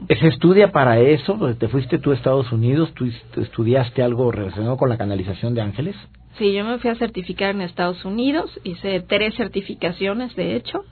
¿Se 0.07 0.27
estudia 0.27 0.71
para 0.71 0.99
eso? 0.99 1.55
¿Te 1.59 1.67
fuiste 1.67 1.99
tú 1.99 2.11
a 2.11 2.15
Estados 2.15 2.51
Unidos? 2.51 2.93
¿Tú 2.93 3.09
estudiaste 3.35 4.01
algo 4.01 4.31
relacionado 4.31 4.77
con 4.77 4.89
la 4.89 4.97
canalización 4.97 5.53
de 5.53 5.61
ángeles? 5.61 5.95
Sí, 6.37 6.53
yo 6.53 6.63
me 6.63 6.77
fui 6.77 6.89
a 6.89 6.95
certificar 6.95 7.55
en 7.55 7.61
Estados 7.61 8.05
Unidos, 8.05 8.59
hice 8.63 9.01
tres 9.01 9.35
certificaciones 9.35 10.35
de 10.35 10.55
hecho, 10.55 10.83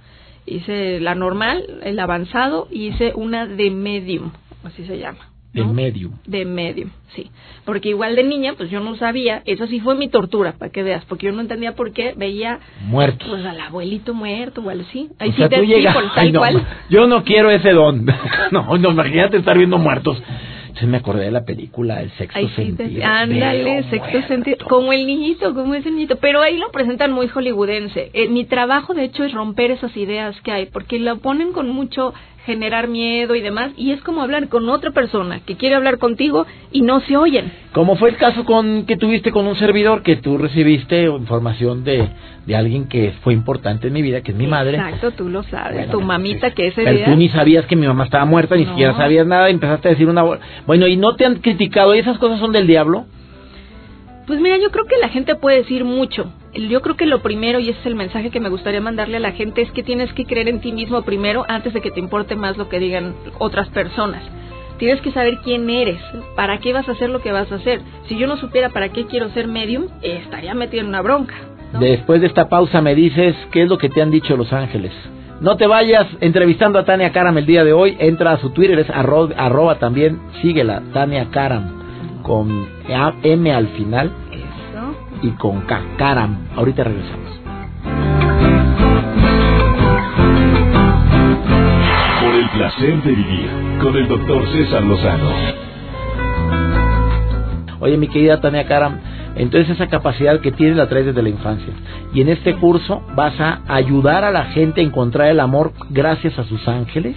hice 0.45 0.99
la 0.99 1.13
normal, 1.13 1.63
el 1.83 1.99
avanzado 1.99 2.67
y 2.71 2.87
hice 2.87 3.13
una 3.15 3.45
de 3.45 3.69
medium, 3.69 4.31
así 4.63 4.85
se 4.85 4.97
llama. 4.97 5.34
De 5.55 5.63
medium. 5.63 6.11
De 6.25 6.45
medium, 6.45 6.89
sí. 7.15 7.31
Porque 7.63 7.89
igual 7.89 8.15
de 8.15 8.23
niña, 8.23 8.53
pues 8.57 8.69
yo 8.69 8.79
no 8.79 8.95
sabía, 8.97 9.41
eso 9.45 9.67
sí 9.67 9.79
fue 9.79 9.95
mi 9.95 10.09
tortura, 10.09 10.53
para 10.53 10.71
que 10.71 10.83
veas, 10.83 11.05
porque 11.05 11.27
yo 11.27 11.31
no 11.31 11.41
entendía 11.41 11.75
por 11.75 11.93
qué 11.93 12.13
veía... 12.15 12.59
Muerto. 12.81 13.25
Pues 13.27 13.45
al 13.45 13.59
abuelito 13.59 14.13
muerto, 14.13 14.61
igual 14.61 14.85
sí. 14.91 15.09
Ahí 15.17 15.31
sí 15.31 15.41
te 15.47 15.57
tú 15.57 15.63
llegas, 15.63 15.95
tal 16.13 16.33
cual. 16.33 16.67
Yo 16.89 17.07
no 17.07 17.23
quiero 17.23 17.49
ese 17.49 17.71
don. 17.71 18.05
no, 18.51 18.77
no, 18.77 18.91
imagínate 18.91 19.37
estar 19.37 19.57
viendo 19.57 19.77
muertos. 19.77 20.21
Entonces 20.75 20.89
me 20.89 20.97
acordé 20.97 21.23
de 21.23 21.31
la 21.31 21.45
película 21.45 22.01
El 22.01 22.11
sexto 22.17 22.49
sentido. 22.49 23.05
ándale, 23.05 23.83
sexto 23.89 24.21
sentido. 24.27 24.57
Como 24.67 24.91
el 24.91 25.07
niñito, 25.07 25.53
como 25.53 25.73
ese 25.73 25.89
niñito. 25.89 26.17
Pero 26.17 26.41
ahí 26.41 26.57
lo 26.57 26.69
presentan 26.69 27.13
muy 27.13 27.29
hollywoodense. 27.29 28.11
Eh, 28.13 28.27
mi 28.27 28.43
trabajo, 28.43 28.93
de 28.93 29.05
hecho, 29.05 29.23
es 29.23 29.31
romper 29.31 29.71
esas 29.71 29.95
ideas 29.95 30.35
que 30.41 30.51
hay, 30.51 30.65
porque 30.65 30.99
lo 30.99 31.19
ponen 31.19 31.53
con 31.53 31.69
mucho 31.69 32.13
generar 32.45 32.87
miedo 32.87 33.35
y 33.35 33.41
demás, 33.41 33.71
y 33.75 33.91
es 33.91 34.01
como 34.01 34.21
hablar 34.21 34.49
con 34.49 34.69
otra 34.69 34.91
persona 34.91 35.39
que 35.45 35.55
quiere 35.55 35.75
hablar 35.75 35.97
contigo 35.97 36.45
y 36.71 36.81
no 36.81 36.99
se 37.01 37.17
oyen. 37.17 37.51
Como 37.73 37.95
fue 37.95 38.09
el 38.09 38.17
caso 38.17 38.45
con 38.45 38.85
que 38.85 38.97
tuviste 38.97 39.31
con 39.31 39.47
un 39.47 39.55
servidor 39.55 40.03
que 40.03 40.15
tú 40.17 40.37
recibiste 40.37 41.03
información 41.03 41.83
de, 41.83 42.07
de 42.45 42.55
alguien 42.55 42.87
que 42.87 43.13
fue 43.23 43.33
importante 43.33 43.87
en 43.87 43.93
mi 43.93 44.01
vida, 44.01 44.21
que 44.21 44.31
es 44.31 44.37
mi 44.37 44.47
madre. 44.47 44.77
Exacto, 44.77 45.11
tú 45.11 45.29
lo 45.29 45.43
sabes, 45.43 45.89
tu 45.89 46.01
mamita 46.01 46.51
que 46.51 46.67
ese 46.67 46.83
pero 46.83 47.05
tú 47.05 47.15
ni 47.15 47.29
sabías 47.29 47.65
que 47.65 47.75
mi 47.75 47.87
mamá 47.87 48.05
estaba 48.05 48.25
muerta, 48.25 48.55
ni 48.55 48.65
siquiera 48.65 48.95
sabías 48.95 49.25
nada, 49.25 49.49
empezaste 49.49 49.87
a 49.87 49.91
decir 49.91 50.07
una... 50.07 50.23
Bueno, 50.67 50.87
¿y 50.87 50.97
no 50.97 51.15
te 51.15 51.25
han 51.25 51.35
criticado? 51.35 51.95
¿Y 51.95 51.99
esas 51.99 52.17
cosas 52.19 52.39
son 52.39 52.51
del 52.51 52.67
diablo? 52.67 53.05
Pues 54.27 54.39
mira, 54.39 54.57
yo 54.57 54.71
creo 54.71 54.85
que 54.85 54.97
la 54.97 55.09
gente 55.09 55.35
puede 55.35 55.57
decir 55.57 55.83
mucho. 55.83 56.31
Yo 56.55 56.81
creo 56.81 56.95
que 56.95 57.05
lo 57.05 57.21
primero, 57.21 57.59
y 57.59 57.69
ese 57.69 57.79
es 57.79 57.85
el 57.85 57.95
mensaje 57.95 58.29
que 58.29 58.39
me 58.39 58.49
gustaría 58.49 58.79
mandarle 58.79 59.17
a 59.17 59.19
la 59.19 59.33
gente, 59.33 59.61
es 59.61 59.71
que 59.71 59.83
tienes 59.83 60.11
que 60.13 60.25
creer 60.25 60.47
en 60.47 60.61
ti 60.61 60.71
mismo 60.71 61.01
primero 61.01 61.45
antes 61.47 61.73
de 61.73 61.81
que 61.81 61.91
te 61.91 61.99
importe 61.99 62.35
más 62.35 62.57
lo 62.57 62.69
que 62.69 62.79
digan 62.79 63.13
otras 63.39 63.67
personas. 63.69 64.23
Tienes 64.77 65.01
que 65.01 65.11
saber 65.11 65.39
quién 65.43 65.69
eres, 65.69 65.99
para 66.35 66.59
qué 66.59 66.73
vas 66.73 66.87
a 66.87 66.93
hacer 66.93 67.09
lo 67.09 67.21
que 67.21 67.31
vas 67.31 67.51
a 67.51 67.55
hacer. 67.55 67.81
Si 68.07 68.17
yo 68.17 68.27
no 68.27 68.37
supiera 68.37 68.69
para 68.69 68.89
qué 68.89 69.05
quiero 69.05 69.29
ser 69.29 69.47
medium, 69.47 69.87
estaría 70.01 70.53
metido 70.53 70.81
en 70.81 70.89
una 70.89 71.01
bronca. 71.01 71.35
Después 71.79 72.21
de 72.21 72.27
esta 72.27 72.47
pausa 72.47 72.81
me 72.81 72.95
dices 72.95 73.35
qué 73.51 73.63
es 73.63 73.69
lo 73.69 73.77
que 73.77 73.89
te 73.89 74.01
han 74.01 74.11
dicho 74.11 74.37
los 74.37 74.51
ángeles. 74.53 74.93
No 75.41 75.57
te 75.57 75.67
vayas 75.67 76.07
entrevistando 76.21 76.79
a 76.79 76.85
Tania 76.85 77.11
Karam 77.11 77.37
el 77.37 77.45
día 77.45 77.65
de 77.65 77.73
hoy. 77.73 77.97
Entra 77.99 78.31
a 78.31 78.37
su 78.37 78.51
Twitter, 78.51 78.79
es 78.79 78.89
arroba, 78.89 79.75
también. 79.75 80.19
Síguela, 80.41 80.81
Tania 80.93 81.27
Karam 81.31 81.83
con 82.23 82.67
M 83.23 83.53
al 83.53 83.67
final 83.69 84.11
y 85.21 85.29
con 85.31 85.61
K, 85.61 85.81
Karam. 85.97 86.47
Ahorita 86.55 86.83
regresamos. 86.83 87.29
Por 92.21 92.35
el 92.35 92.49
placer 92.49 93.03
de 93.03 93.11
vivir 93.11 93.49
con 93.81 93.95
el 93.95 94.07
doctor 94.07 94.47
César 94.51 94.83
Lozano. 94.83 95.29
Oye, 97.79 97.97
mi 97.97 98.07
querida 98.07 98.39
Tania 98.41 98.65
Karam, 98.65 98.99
entonces 99.35 99.69
esa 99.69 99.87
capacidad 99.87 100.39
que 100.39 100.51
tienes 100.51 100.77
la 100.77 100.87
traes 100.87 101.05
desde 101.05 101.21
la 101.21 101.29
infancia. 101.29 101.73
Y 102.13 102.21
en 102.21 102.29
este 102.29 102.55
curso 102.55 103.03
vas 103.15 103.39
a 103.39 103.61
ayudar 103.67 104.23
a 104.23 104.31
la 104.31 104.45
gente 104.45 104.81
a 104.81 104.83
encontrar 104.83 105.27
el 105.27 105.39
amor 105.39 105.73
gracias 105.89 106.37
a 106.39 106.45
sus 106.45 106.67
ángeles. 106.67 107.15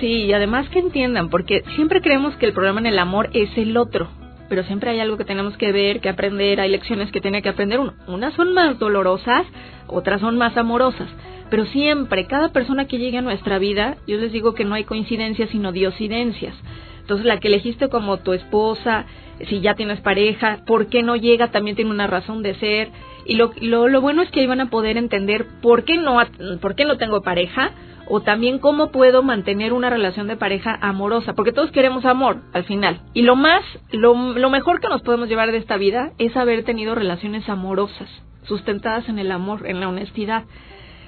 Sí, 0.00 0.24
y 0.24 0.32
además 0.32 0.68
que 0.70 0.78
entiendan, 0.78 1.28
porque 1.28 1.62
siempre 1.74 2.00
creemos 2.00 2.34
que 2.36 2.46
el 2.46 2.54
problema 2.54 2.80
en 2.80 2.86
el 2.86 2.98
amor 2.98 3.28
es 3.34 3.56
el 3.58 3.76
otro 3.76 4.08
pero 4.50 4.64
siempre 4.64 4.90
hay 4.90 4.98
algo 4.98 5.16
que 5.16 5.24
tenemos 5.24 5.56
que 5.56 5.70
ver, 5.70 6.00
que 6.00 6.08
aprender, 6.08 6.60
hay 6.60 6.68
lecciones 6.68 7.12
que 7.12 7.20
tiene 7.20 7.40
que 7.40 7.48
aprender 7.48 7.78
uno. 7.78 7.94
Unas 8.08 8.34
son 8.34 8.52
más 8.52 8.80
dolorosas, 8.80 9.46
otras 9.86 10.20
son 10.20 10.36
más 10.36 10.56
amorosas, 10.56 11.08
pero 11.50 11.66
siempre, 11.66 12.26
cada 12.26 12.48
persona 12.48 12.86
que 12.86 12.98
llegue 12.98 13.18
a 13.18 13.22
nuestra 13.22 13.60
vida, 13.60 13.96
yo 14.08 14.18
les 14.18 14.32
digo 14.32 14.52
que 14.54 14.64
no 14.64 14.74
hay 14.74 14.82
coincidencias, 14.82 15.50
sino 15.50 15.70
diosidencias. 15.70 16.54
Entonces, 17.00 17.24
la 17.26 17.38
que 17.38 17.46
elegiste 17.46 17.88
como 17.88 18.18
tu 18.18 18.32
esposa, 18.32 19.06
si 19.48 19.60
ya 19.60 19.74
tienes 19.74 20.00
pareja, 20.00 20.58
por 20.66 20.88
qué 20.88 21.04
no 21.04 21.14
llega, 21.14 21.52
también 21.52 21.76
tiene 21.76 21.92
una 21.92 22.08
razón 22.08 22.42
de 22.42 22.56
ser. 22.56 22.90
Y 23.26 23.34
lo, 23.34 23.52
lo, 23.60 23.88
lo 23.88 24.00
bueno 24.00 24.22
es 24.22 24.30
que 24.30 24.40
ahí 24.40 24.46
van 24.46 24.60
a 24.60 24.70
poder 24.70 24.96
entender 24.96 25.46
por 25.62 25.84
qué 25.84 25.96
no, 25.96 26.18
por 26.60 26.74
qué 26.74 26.84
no 26.84 26.96
tengo 26.96 27.22
pareja, 27.22 27.72
o 28.12 28.20
también 28.20 28.58
cómo 28.58 28.90
puedo 28.90 29.22
mantener 29.22 29.72
una 29.72 29.88
relación 29.88 30.26
de 30.26 30.36
pareja 30.36 30.76
amorosa, 30.82 31.34
porque 31.34 31.52
todos 31.52 31.70
queremos 31.70 32.04
amor 32.04 32.38
al 32.52 32.64
final. 32.64 33.00
Y 33.14 33.22
lo 33.22 33.36
más, 33.36 33.62
lo, 33.92 34.16
mejor 34.50 34.80
que 34.80 34.88
nos 34.88 35.02
podemos 35.02 35.28
llevar 35.28 35.52
de 35.52 35.58
esta 35.58 35.76
vida 35.76 36.10
es 36.18 36.36
haber 36.36 36.64
tenido 36.64 36.96
relaciones 36.96 37.48
amorosas, 37.48 38.08
sustentadas 38.42 39.08
en 39.08 39.20
el 39.20 39.30
amor, 39.30 39.64
en 39.64 39.78
la 39.78 39.88
honestidad. 39.88 40.42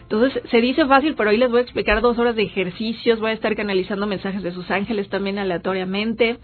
Entonces, 0.03 0.43
se 0.49 0.61
dice 0.61 0.87
fácil, 0.87 1.17
pero 1.17 1.31
hoy 1.31 1.39
les 1.39 1.51
voy 1.51 1.59
a 1.59 1.63
explicar 1.63 2.03
dos 2.03 2.19
horas 2.19 2.37
de 2.37 2.45
ejercicios, 2.45 3.19
voy 3.19 3.31
a 3.31 3.35
estar 3.35 3.57
canalizando 3.57 4.07
mensajes 4.07 4.45
de 4.45 4.53
sus 4.53 4.71
ángeles 4.71 5.09
también 5.09 5.41
aleatoriamente 5.41 6.39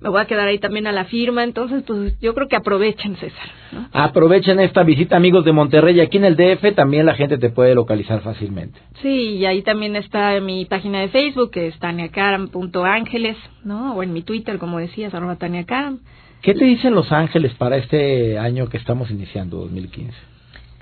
me 0.00 0.08
voy 0.08 0.20
a 0.20 0.26
quedar 0.26 0.48
ahí 0.48 0.58
también 0.58 0.86
a 0.86 0.92
la 0.92 1.04
firma, 1.04 1.44
entonces 1.44 1.82
pues 1.86 2.18
yo 2.20 2.34
creo 2.34 2.48
que 2.48 2.56
aprovechen 2.56 3.16
César. 3.16 3.48
Aprovechen 3.92 4.60
esta 4.60 4.82
visita 4.82 5.16
amigos 5.16 5.44
de 5.44 5.52
Monterrey, 5.52 6.00
aquí 6.00 6.18
en 6.18 6.24
el 6.24 6.36
DF 6.36 6.74
también 6.74 7.06
la 7.06 7.14
gente 7.14 7.38
te 7.38 7.50
puede 7.50 7.74
localizar 7.74 8.20
fácilmente. 8.20 8.78
Sí, 9.02 9.36
y 9.36 9.46
ahí 9.46 9.62
también 9.62 9.96
está 9.96 10.38
mi 10.40 10.64
página 10.64 11.00
de 11.00 11.08
Facebook, 11.08 11.50
que 11.50 11.68
es 11.68 11.78
taniacaram.ángeles, 11.78 13.36
¿no? 13.64 13.94
O 13.94 14.02
en 14.02 14.12
mi 14.12 14.22
Twitter, 14.22 14.58
como 14.58 14.78
decías, 14.78 15.14
arroba 15.14 15.36
taniacaram. 15.36 16.00
¿Qué 16.42 16.54
te 16.54 16.64
dicen 16.64 16.94
los 16.94 17.10
ángeles 17.12 17.54
para 17.54 17.76
este 17.76 18.38
año 18.38 18.68
que 18.68 18.76
estamos 18.76 19.10
iniciando, 19.10 19.56
2015? 19.58 20.12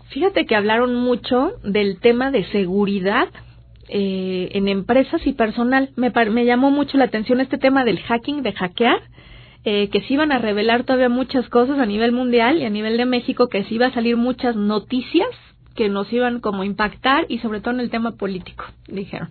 Fíjate 0.09 0.45
que 0.45 0.55
hablaron 0.55 0.95
mucho 0.95 1.53
del 1.65 1.99
tema 2.01 2.31
de 2.31 2.45
seguridad 2.51 3.29
eh, 3.89 4.51
en 4.53 4.69
empresas 4.69 5.27
y 5.27 5.33
personal. 5.33 5.91
Me, 5.97 6.45
llamó 6.45 6.71
mucho 6.71 6.97
la 6.99 7.05
atención 7.05 7.41
este 7.41 7.59
tema 7.59 7.85
del 7.85 8.01
hacking, 8.01 8.43
de 8.43 8.53
hackear, 8.53 9.03
eh, 9.65 9.89
que 9.89 10.03
se 10.03 10.15
iban 10.15 10.33
a 10.33 10.39
revelar 10.39 10.85
todavía 10.85 11.09
muchas 11.09 11.49
cosas 11.49 11.79
a 11.79 11.87
nivel 11.87 12.13
mundial 12.13 12.59
y 12.59 12.65
a 12.65 12.71
nivel 12.71 12.97
de 12.97 13.07
México, 13.07 13.49
que 13.49 13.65
se 13.65 13.75
iba 13.75 13.87
a 13.87 13.95
salir 13.95 14.17
muchas 14.17 14.57
noticias 14.57 15.29
que 15.75 15.89
nos 15.89 16.13
iban 16.13 16.41
como 16.41 16.63
a 16.63 16.67
impactar 16.67 17.27
y 17.29 17.39
sobre 17.39 17.61
todo 17.61 17.75
en 17.75 17.81
el 17.81 17.91
tema 17.91 18.13
político, 18.13 18.65
dijeron. 18.87 19.29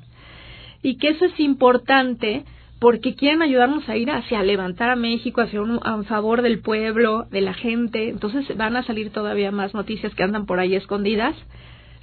Y 0.82 0.98
que 0.98 1.10
eso 1.10 1.26
es 1.26 1.40
importante 1.40 2.44
porque 2.80 3.16
quieren 3.16 3.42
ayudarnos 3.42 3.88
a 3.88 3.96
ir 3.96 4.12
hacia 4.12 4.44
levantar 4.44 4.90
a 4.90 4.98
México, 4.98 5.40
hacia 5.40 5.62
un 5.62 5.80
a 5.84 6.04
favor 6.04 6.42
del 6.42 6.60
pueblo, 6.60 7.26
de 7.32 7.40
la 7.40 7.54
gente. 7.54 8.10
Entonces 8.10 8.46
van 8.58 8.76
a 8.76 8.84
salir 8.84 9.10
todavía 9.10 9.52
más 9.52 9.74
noticias 9.74 10.14
que 10.16 10.24
andan 10.24 10.46
por 10.46 10.60
ahí 10.60 10.76
escondidas. 10.76 11.34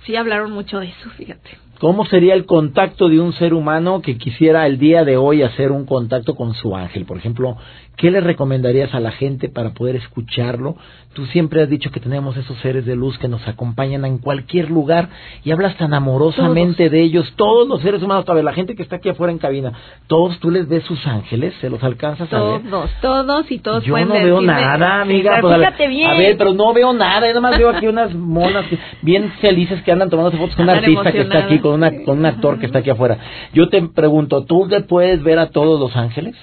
Sí 0.07 0.17
hablaron 0.17 0.53
mucho 0.53 0.81
de 0.81 0.87
eso, 0.87 1.11
fíjate. 1.19 1.70
¿Cómo 1.81 2.05
sería 2.05 2.35
el 2.35 2.45
contacto 2.45 3.09
de 3.09 3.19
un 3.19 3.33
ser 3.33 3.55
humano 3.55 4.03
que 4.03 4.19
quisiera 4.19 4.67
el 4.67 4.79
día 4.79 5.03
de 5.03 5.17
hoy 5.17 5.43
hacer 5.43 5.73
un 5.73 5.87
contacto 5.87 6.35
con 6.35 6.53
su 6.53 6.77
ángel? 6.77 7.07
Por 7.07 7.17
ejemplo, 7.17 7.57
¿qué 7.97 8.11
le 8.11 8.21
recomendarías 8.21 8.95
a 8.95 9.01
la 9.01 9.13
gente 9.13 9.49
para 9.49 9.71
poder 9.71 9.97
escucharlo? 9.97 10.77
Tú 11.15 11.25
siempre 11.27 11.63
has 11.63 11.71
dicho 11.71 11.91
que 11.91 11.99
tenemos 11.99 12.37
esos 12.37 12.59
seres 12.59 12.85
de 12.85 12.97
luz 12.97 13.17
que 13.19 13.29
nos 13.29 13.49
acompañan 13.49 14.05
en 14.05 14.19
cualquier 14.19 14.71
lugar 14.71 15.09
y 15.43 15.53
hablas 15.53 15.75
tan 15.79 15.95
amorosamente 15.95 16.91
de 16.91 17.01
ellos, 17.03 17.33
todos 17.37 17.67
los 17.67 17.81
seres 17.81 18.03
humanos, 18.03 18.27
ver, 18.27 18.45
la 18.45 18.53
gente 18.53 18.77
que 18.77 18.83
está 18.83 18.97
aquí 18.97 19.09
afuera 19.09 19.33
en 19.33 19.39
cabina, 19.39 19.73
todos 20.07 20.39
tú 20.39 20.51
les 20.51 20.69
ves 20.69 20.85
sus 20.85 21.05
ángeles, 21.07 21.55
se 21.63 21.71
los 21.71 21.83
alcanzas 21.83 22.31
a 22.33 22.43
ver. 22.43 22.63
Todos, 22.71 22.91
todos 23.01 23.51
y 23.51 23.59
todos 23.59 23.85
Yo 23.85 23.99
no 24.05 24.15
veo 24.15 24.43
nada, 24.43 25.01
amiga. 25.01 25.39
Pues, 25.41 25.59
bien. 25.89 26.11
A 26.11 26.15
ver, 26.15 26.37
pero 26.37 26.53
no 26.53 26.75
veo 26.75 26.93
nada, 26.93 27.27
yo 27.27 27.35
nada 27.35 27.41
más 27.41 27.59
veo 27.59 27.71
aquí 27.71 27.87
unas 27.87 28.15
monas 28.15 28.67
bien 29.01 29.33
felices 29.41 29.83
que 29.83 29.93
andan 29.93 30.11
tomando 30.11 30.31
fotos 30.37 30.57
con 30.57 30.69
un 30.69 30.71
artista 30.71 31.11
que 31.11 31.23
está 31.23 31.39
aquí 31.39 31.59
con, 31.59 31.70
una, 31.75 32.03
con 32.05 32.19
un 32.19 32.27
actor 32.27 32.59
que 32.59 32.67
está 32.67 32.81
aquí 32.81 32.91
afuera. 32.91 33.19
Yo 33.53 33.69
te 33.69 33.81
pregunto, 33.89 34.45
¿tú 34.45 34.67
le 34.67 34.83
puedes 34.83 35.23
ver 35.23 35.39
a 35.39 35.51
todos 35.51 35.81
los 35.81 35.97
ángeles? 35.97 36.37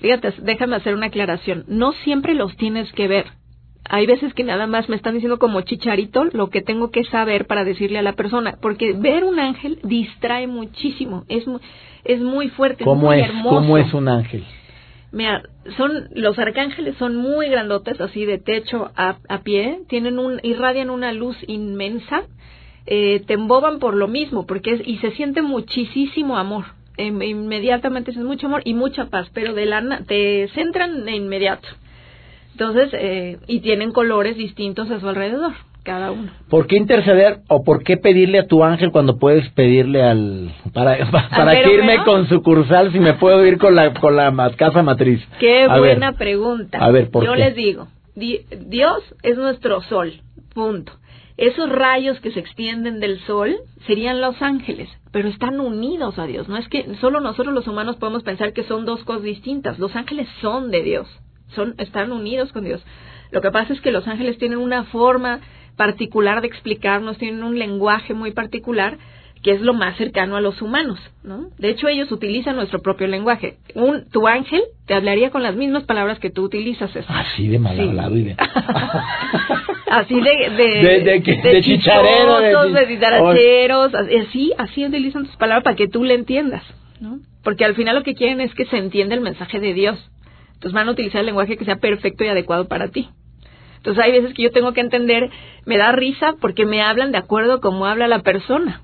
Fíjate, 0.00 0.32
déjame 0.42 0.76
hacer 0.76 0.94
una 0.94 1.06
aclaración. 1.06 1.64
No 1.68 1.92
siempre 1.92 2.34
los 2.34 2.56
tienes 2.56 2.90
que 2.92 3.06
ver. 3.06 3.26
Hay 3.88 4.06
veces 4.06 4.32
que 4.34 4.44
nada 4.44 4.66
más 4.66 4.88
me 4.88 4.96
están 4.96 5.14
diciendo 5.14 5.38
como 5.38 5.62
chicharito 5.62 6.24
lo 6.24 6.48
que 6.48 6.62
tengo 6.62 6.90
que 6.90 7.04
saber 7.04 7.46
para 7.46 7.64
decirle 7.64 7.98
a 7.98 8.02
la 8.02 8.12
persona, 8.12 8.56
porque 8.60 8.92
ver 8.92 9.24
un 9.24 9.38
ángel 9.40 9.78
distrae 9.82 10.46
muchísimo, 10.46 11.24
es, 11.28 11.44
es 12.04 12.20
muy 12.20 12.50
fuerte, 12.50 12.84
¿Cómo 12.84 13.12
es, 13.12 13.20
muy 13.20 13.28
hermoso. 13.28 13.56
¿Cómo 13.56 13.78
es 13.78 13.92
un 13.92 14.08
ángel? 14.08 14.44
Mira, 15.12 15.42
son 15.76 16.08
los 16.14 16.38
arcángeles 16.38 16.96
son 16.98 17.16
muy 17.16 17.48
grandotes, 17.48 18.00
así 18.00 18.24
de 18.24 18.38
techo 18.38 18.92
a, 18.96 19.16
a 19.28 19.38
pie, 19.42 19.80
tienen 19.88 20.20
un 20.20 20.38
irradian 20.44 20.88
una 20.88 21.12
luz 21.12 21.36
inmensa 21.48 22.22
eh, 22.86 23.22
te 23.26 23.34
emboban 23.34 23.78
por 23.78 23.94
lo 23.94 24.08
mismo, 24.08 24.46
porque 24.46 24.72
es, 24.72 24.80
y 24.86 24.98
se 24.98 25.12
siente 25.12 25.42
muchísimo 25.42 26.36
amor. 26.36 26.64
Em, 26.96 27.22
inmediatamente 27.22 28.10
es 28.10 28.16
mucho 28.18 28.46
amor 28.46 28.62
y 28.64 28.74
mucha 28.74 29.06
paz, 29.06 29.30
pero 29.32 29.54
de 29.54 29.66
la, 29.66 30.02
te 30.06 30.48
centran 30.54 31.04
de 31.04 31.12
inmediato. 31.12 31.68
Entonces, 32.52 32.90
eh, 32.92 33.38
y 33.46 33.60
tienen 33.60 33.92
colores 33.92 34.36
distintos 34.36 34.90
a 34.90 35.00
su 35.00 35.08
alrededor, 35.08 35.52
cada 35.82 36.10
uno. 36.10 36.30
¿Por 36.50 36.66
qué 36.66 36.76
interceder 36.76 37.38
o 37.48 37.64
por 37.64 37.84
qué 37.84 37.96
pedirle 37.96 38.40
a 38.40 38.46
tu 38.46 38.62
ángel 38.64 38.90
cuando 38.90 39.18
puedes 39.18 39.48
pedirle 39.50 40.02
al 40.02 40.52
para 40.74 41.10
para 41.30 41.52
que 41.62 41.74
irme 41.74 42.04
con 42.04 42.28
sucursal 42.28 42.92
si 42.92 43.00
me 43.00 43.14
puedo 43.14 43.46
ir 43.46 43.56
con 43.56 43.74
la 43.74 43.94
con 43.94 44.14
la 44.14 44.52
casa 44.56 44.82
matriz? 44.82 45.26
Qué 45.38 45.68
buena 45.68 46.12
pregunta. 46.12 46.78
A 46.78 46.90
ver, 46.90 47.10
¿por 47.10 47.24
Yo 47.24 47.34
les 47.34 47.54
digo, 47.54 47.88
Dios 48.14 49.14
es 49.22 49.38
nuestro 49.38 49.80
sol, 49.82 50.20
punto 50.52 50.92
esos 51.40 51.70
rayos 51.70 52.20
que 52.20 52.32
se 52.32 52.38
extienden 52.38 53.00
del 53.00 53.18
sol 53.20 53.56
serían 53.86 54.20
los 54.20 54.42
ángeles, 54.42 54.90
pero 55.10 55.26
están 55.26 55.58
unidos 55.58 56.18
a 56.18 56.26
Dios. 56.26 56.50
No 56.50 56.58
es 56.58 56.68
que 56.68 56.94
solo 57.00 57.20
nosotros 57.20 57.54
los 57.54 57.66
humanos 57.66 57.96
podemos 57.96 58.22
pensar 58.22 58.52
que 58.52 58.64
son 58.64 58.84
dos 58.84 59.02
cosas 59.04 59.22
distintas. 59.22 59.78
Los 59.78 59.96
ángeles 59.96 60.28
son 60.42 60.70
de 60.70 60.82
Dios, 60.82 61.08
son 61.54 61.76
están 61.78 62.12
unidos 62.12 62.52
con 62.52 62.64
Dios. 62.64 62.84
Lo 63.30 63.40
que 63.40 63.50
pasa 63.50 63.72
es 63.72 63.80
que 63.80 63.90
los 63.90 64.06
ángeles 64.06 64.36
tienen 64.36 64.58
una 64.58 64.84
forma 64.84 65.40
particular 65.76 66.42
de 66.42 66.48
explicarnos, 66.48 67.16
tienen 67.16 67.42
un 67.42 67.58
lenguaje 67.58 68.12
muy 68.12 68.32
particular 68.32 68.98
que 69.42 69.52
es 69.52 69.60
lo 69.60 69.72
más 69.72 69.96
cercano 69.96 70.36
a 70.36 70.40
los 70.40 70.60
humanos, 70.60 70.98
¿no? 71.22 71.48
De 71.58 71.70
hecho, 71.70 71.88
ellos 71.88 72.12
utilizan 72.12 72.56
nuestro 72.56 72.82
propio 72.82 73.06
lenguaje. 73.06 73.56
Un, 73.74 74.08
tu 74.10 74.28
ángel 74.28 74.60
te 74.86 74.94
hablaría 74.94 75.30
con 75.30 75.42
las 75.42 75.56
mismas 75.56 75.84
palabras 75.84 76.18
que 76.18 76.30
tú 76.30 76.44
utilizas. 76.44 76.90
Así 77.08 77.48
de 77.48 77.58
mal 77.58 77.80
hablado 77.80 78.16
y 78.18 78.24
de... 78.24 78.36
así 79.90 80.14
de... 80.14 80.50
De, 80.50 80.64
de, 81.04 81.20
de, 81.20 81.52
de 81.52 81.62
chichareros, 81.62 82.72
de, 82.72 82.86
dictaracheros, 82.86 83.94
así, 83.94 84.52
así 84.58 84.84
utilizan 84.84 85.24
tus 85.24 85.36
palabras 85.36 85.64
para 85.64 85.76
que 85.76 85.88
tú 85.88 86.04
le 86.04 86.14
entiendas, 86.14 86.62
¿no? 87.00 87.18
Porque 87.42 87.64
al 87.64 87.74
final 87.74 87.94
lo 87.94 88.02
que 88.02 88.14
quieren 88.14 88.42
es 88.42 88.54
que 88.54 88.66
se 88.66 88.76
entienda 88.76 89.14
el 89.14 89.22
mensaje 89.22 89.58
de 89.58 89.72
Dios. 89.72 89.98
Entonces 90.54 90.72
van 90.74 90.88
a 90.88 90.92
utilizar 90.92 91.20
el 91.20 91.26
lenguaje 91.26 91.56
que 91.56 91.64
sea 91.64 91.76
perfecto 91.76 92.24
y 92.24 92.28
adecuado 92.28 92.68
para 92.68 92.88
ti. 92.88 93.08
Entonces 93.78 94.04
hay 94.04 94.12
veces 94.12 94.34
que 94.34 94.42
yo 94.42 94.50
tengo 94.50 94.74
que 94.74 94.82
entender, 94.82 95.30
me 95.64 95.78
da 95.78 95.90
risa 95.92 96.34
porque 96.38 96.66
me 96.66 96.82
hablan 96.82 97.12
de 97.12 97.18
acuerdo 97.18 97.54
a 97.54 97.60
cómo 97.62 97.86
habla 97.86 98.06
la 98.08 98.18
persona. 98.18 98.82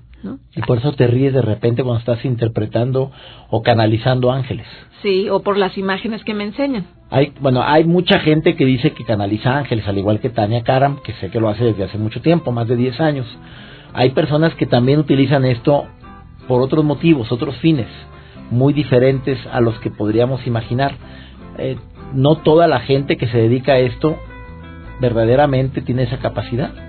Y 0.55 0.61
por 0.61 0.77
eso 0.77 0.93
te 0.93 1.07
ríes 1.07 1.33
de 1.33 1.41
repente 1.41 1.83
cuando 1.83 1.99
estás 1.99 2.23
interpretando 2.25 3.11
o 3.49 3.63
canalizando 3.63 4.31
ángeles. 4.31 4.65
Sí, 5.01 5.29
o 5.29 5.41
por 5.41 5.57
las 5.57 5.77
imágenes 5.77 6.23
que 6.23 6.33
me 6.33 6.43
enseñan. 6.43 6.87
Hay, 7.09 7.33
bueno, 7.39 7.61
hay 7.63 7.83
mucha 7.83 8.19
gente 8.19 8.55
que 8.55 8.65
dice 8.65 8.91
que 8.91 9.05
canaliza 9.05 9.57
ángeles, 9.57 9.87
al 9.87 9.97
igual 9.97 10.19
que 10.19 10.29
Tania 10.29 10.63
Karam, 10.63 10.97
que 11.03 11.13
sé 11.13 11.29
que 11.29 11.39
lo 11.39 11.49
hace 11.49 11.63
desde 11.63 11.83
hace 11.83 11.97
mucho 11.97 12.21
tiempo, 12.21 12.51
más 12.51 12.67
de 12.67 12.75
10 12.75 12.99
años. 12.99 13.27
Hay 13.93 14.09
personas 14.11 14.53
que 14.55 14.65
también 14.65 14.99
utilizan 14.99 15.45
esto 15.45 15.85
por 16.47 16.61
otros 16.61 16.83
motivos, 16.83 17.31
otros 17.31 17.55
fines, 17.57 17.87
muy 18.51 18.73
diferentes 18.73 19.37
a 19.51 19.61
los 19.61 19.79
que 19.79 19.91
podríamos 19.91 20.45
imaginar. 20.47 20.93
Eh, 21.57 21.77
no 22.13 22.37
toda 22.37 22.67
la 22.67 22.79
gente 22.81 23.17
que 23.17 23.27
se 23.27 23.37
dedica 23.37 23.73
a 23.73 23.79
esto 23.79 24.17
verdaderamente 24.99 25.81
tiene 25.81 26.03
esa 26.03 26.17
capacidad. 26.17 26.86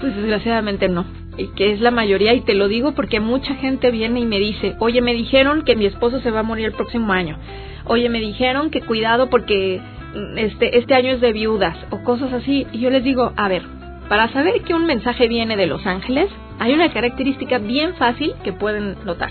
Pues 0.00 0.14
desgraciadamente 0.14 0.88
no 0.88 1.04
y 1.38 1.48
que 1.48 1.72
es 1.72 1.80
la 1.80 1.90
mayoría, 1.90 2.34
y 2.34 2.40
te 2.40 2.54
lo 2.54 2.68
digo 2.68 2.92
porque 2.92 3.20
mucha 3.20 3.54
gente 3.56 3.90
viene 3.90 4.20
y 4.20 4.26
me 4.26 4.38
dice, 4.38 4.76
oye, 4.78 5.00
me 5.02 5.14
dijeron 5.14 5.62
que 5.62 5.76
mi 5.76 5.86
esposo 5.86 6.20
se 6.20 6.30
va 6.30 6.40
a 6.40 6.44
morir 6.44 6.66
el 6.66 6.72
próximo 6.72 7.12
año, 7.12 7.38
oye, 7.84 8.08
me 8.08 8.20
dijeron 8.20 8.70
que 8.70 8.80
cuidado 8.80 9.28
porque 9.28 9.80
mm, 10.14 10.38
este, 10.38 10.78
este 10.78 10.94
año 10.94 11.12
es 11.12 11.20
de 11.20 11.32
viudas, 11.32 11.76
o 11.90 12.02
cosas 12.02 12.32
así, 12.32 12.66
y 12.72 12.80
yo 12.80 12.90
les 12.90 13.04
digo, 13.04 13.32
a 13.36 13.48
ver, 13.48 13.62
para 14.08 14.32
saber 14.32 14.62
que 14.62 14.74
un 14.74 14.86
mensaje 14.86 15.28
viene 15.28 15.56
de 15.56 15.66
los 15.66 15.86
ángeles, 15.86 16.30
hay 16.58 16.72
una 16.72 16.92
característica 16.92 17.58
bien 17.58 17.94
fácil 17.96 18.34
que 18.44 18.52
pueden 18.52 18.96
notar. 19.04 19.30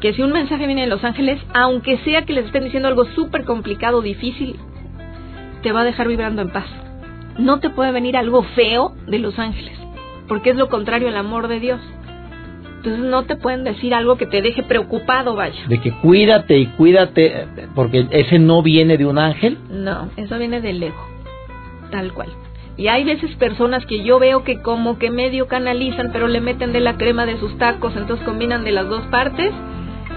Que 0.00 0.12
si 0.12 0.22
un 0.22 0.32
mensaje 0.32 0.66
viene 0.66 0.82
de 0.82 0.88
los 0.88 1.02
ángeles, 1.04 1.40
aunque 1.54 1.96
sea 1.98 2.26
que 2.26 2.34
les 2.34 2.46
estén 2.46 2.64
diciendo 2.64 2.88
algo 2.88 3.06
súper 3.14 3.44
complicado, 3.44 4.02
difícil, 4.02 4.56
te 5.62 5.72
va 5.72 5.80
a 5.80 5.84
dejar 5.84 6.08
vibrando 6.08 6.42
en 6.42 6.50
paz. 6.50 6.66
No 7.38 7.60
te 7.60 7.70
puede 7.70 7.92
venir 7.92 8.16
algo 8.16 8.42
feo 8.54 8.94
de 9.06 9.18
los 9.18 9.38
ángeles 9.38 9.86
porque 10.28 10.50
es 10.50 10.56
lo 10.56 10.68
contrario 10.68 11.08
al 11.08 11.16
amor 11.16 11.48
de 11.48 11.60
Dios. 11.60 11.80
Entonces 12.76 13.04
no 13.04 13.24
te 13.24 13.36
pueden 13.36 13.64
decir 13.64 13.94
algo 13.94 14.16
que 14.16 14.26
te 14.26 14.42
deje 14.42 14.62
preocupado, 14.62 15.34
vaya. 15.34 15.66
De 15.68 15.80
que 15.80 15.92
cuídate 15.92 16.58
y 16.58 16.66
cuídate, 16.66 17.48
porque 17.74 18.06
ese 18.10 18.38
no 18.38 18.62
viene 18.62 18.96
de 18.96 19.06
un 19.06 19.18
ángel. 19.18 19.58
No, 19.70 20.08
eso 20.16 20.38
viene 20.38 20.60
del 20.60 20.82
ego, 20.82 21.08
tal 21.90 22.12
cual. 22.12 22.28
Y 22.76 22.88
hay 22.88 23.04
veces 23.04 23.34
personas 23.36 23.86
que 23.86 24.04
yo 24.04 24.18
veo 24.18 24.44
que 24.44 24.60
como 24.60 24.98
que 24.98 25.10
medio 25.10 25.48
canalizan, 25.48 26.10
pero 26.12 26.28
le 26.28 26.40
meten 26.40 26.72
de 26.72 26.80
la 26.80 26.96
crema 26.96 27.24
de 27.26 27.38
sus 27.38 27.56
tacos, 27.58 27.96
entonces 27.96 28.24
combinan 28.24 28.64
de 28.64 28.72
las 28.72 28.88
dos 28.88 29.02
partes 29.06 29.52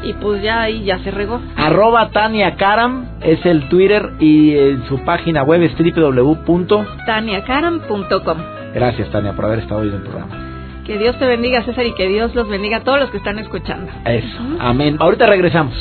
y 0.03 0.13
pues 0.13 0.41
ya 0.41 0.61
ahí 0.61 0.83
ya 0.83 0.97
se 0.99 1.11
regó. 1.11 1.41
Arroba 1.55 2.09
Tania 2.09 2.55
Karam 2.55 3.05
es 3.21 3.45
el 3.45 3.69
Twitter 3.69 4.13
y 4.19 4.57
en 4.57 4.83
su 4.87 4.97
página 5.03 5.43
web 5.43 5.61
es 5.63 5.73
www.taniacaram.com. 5.77 8.37
Gracias, 8.73 9.11
Tania, 9.11 9.33
por 9.33 9.45
haber 9.45 9.59
estado 9.59 9.81
hoy 9.81 9.89
en 9.89 9.95
el 9.95 10.01
programa. 10.01 10.47
Que 10.85 10.97
Dios 10.97 11.19
te 11.19 11.27
bendiga, 11.27 11.61
César, 11.63 11.85
y 11.85 11.93
que 11.93 12.07
Dios 12.07 12.33
los 12.33 12.47
bendiga 12.49 12.77
a 12.77 12.83
todos 12.83 12.99
los 12.99 13.11
que 13.11 13.17
están 13.17 13.37
escuchando. 13.37 13.91
Eso. 14.05 14.39
Amén. 14.59 14.97
Ahorita 14.99 15.27
regresamos. 15.27 15.75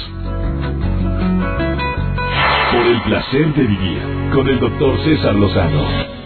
Por 2.73 2.87
el 2.87 3.01
placer 3.03 3.55
de 3.55 3.63
vivir 3.63 3.99
con 4.35 4.49
el 4.49 4.59
doctor 4.61 4.99
César 5.05 5.35
Lozano. 5.35 6.18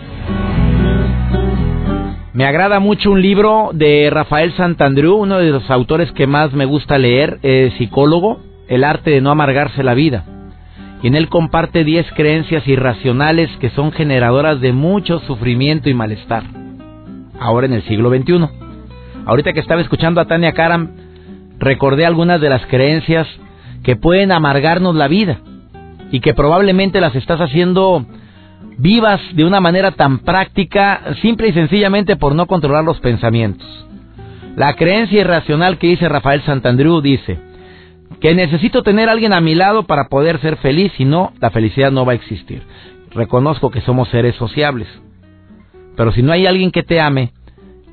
Me 2.34 2.46
agrada 2.46 2.80
mucho 2.80 3.10
un 3.10 3.20
libro 3.20 3.70
de 3.74 4.08
Rafael 4.10 4.52
Santandreu, 4.54 5.16
uno 5.16 5.38
de 5.38 5.50
los 5.50 5.70
autores 5.70 6.10
que 6.12 6.26
más 6.26 6.52
me 6.54 6.64
gusta 6.64 6.96
leer, 6.96 7.38
psicólogo, 7.76 8.40
El 8.68 8.84
arte 8.84 9.10
de 9.10 9.20
no 9.20 9.30
amargarse 9.30 9.82
la 9.82 9.92
vida 9.92 10.24
y 11.02 11.08
en 11.08 11.16
él 11.16 11.28
comparte 11.28 11.84
10 11.84 12.12
creencias 12.12 12.66
irracionales 12.66 13.50
que 13.58 13.70
son 13.70 13.90
generadoras 13.92 14.60
de 14.60 14.72
mucho 14.72 15.18
sufrimiento 15.20 15.90
y 15.90 15.94
malestar. 15.94 16.44
Ahora 17.40 17.66
en 17.66 17.72
el 17.72 17.82
siglo 17.82 18.08
XXI. 18.08 18.48
Ahorita 19.26 19.52
que 19.52 19.60
estaba 19.60 19.80
escuchando 19.80 20.20
a 20.20 20.26
Tania 20.26 20.52
Karam, 20.52 20.92
recordé 21.58 22.06
algunas 22.06 22.40
de 22.40 22.48
las 22.48 22.64
creencias 22.66 23.26
que 23.82 23.96
pueden 23.96 24.30
amargarnos 24.30 24.94
la 24.94 25.08
vida 25.08 25.40
y 26.12 26.20
que 26.20 26.34
probablemente 26.34 27.00
las 27.00 27.16
estás 27.16 27.40
haciendo 27.40 28.06
vivas 28.78 29.20
de 29.35 29.44
una 29.44 29.61
manera 29.61 29.92
tan 29.92 30.20
práctica, 30.20 31.14
simple 31.20 31.48
y 31.48 31.52
sencillamente 31.52 32.16
por 32.16 32.35
no 32.35 32.46
controlar 32.46 32.85
los 32.85 33.00
pensamientos. 33.00 33.66
La 34.56 34.74
creencia 34.74 35.20
irracional 35.20 35.78
que 35.78 35.88
dice 35.88 36.08
Rafael 36.08 36.42
Santandreu 36.42 37.00
dice, 37.00 37.38
que 38.20 38.35
necesito 38.35 38.82
tener 38.82 39.08
alguien 39.08 39.32
a 39.32 39.40
mi 39.40 39.54
lado 39.54 39.85
para 39.85 40.08
poder 40.08 40.40
ser 40.40 40.56
feliz, 40.58 40.92
si 40.96 41.04
no, 41.04 41.32
la 41.40 41.50
felicidad 41.50 41.90
no 41.90 42.04
va 42.04 42.12
a 42.12 42.16
existir. 42.16 42.62
Reconozco 43.11 43.70
que 43.70 43.80
somos 43.80 44.08
seres 44.08 44.37
sociables, 44.37 44.88
pero 45.96 46.12
si 46.12 46.22
no 46.22 46.32
hay 46.32 46.46
alguien 46.46 46.70
que 46.70 46.82
te 46.82 47.00
ame 47.00 47.32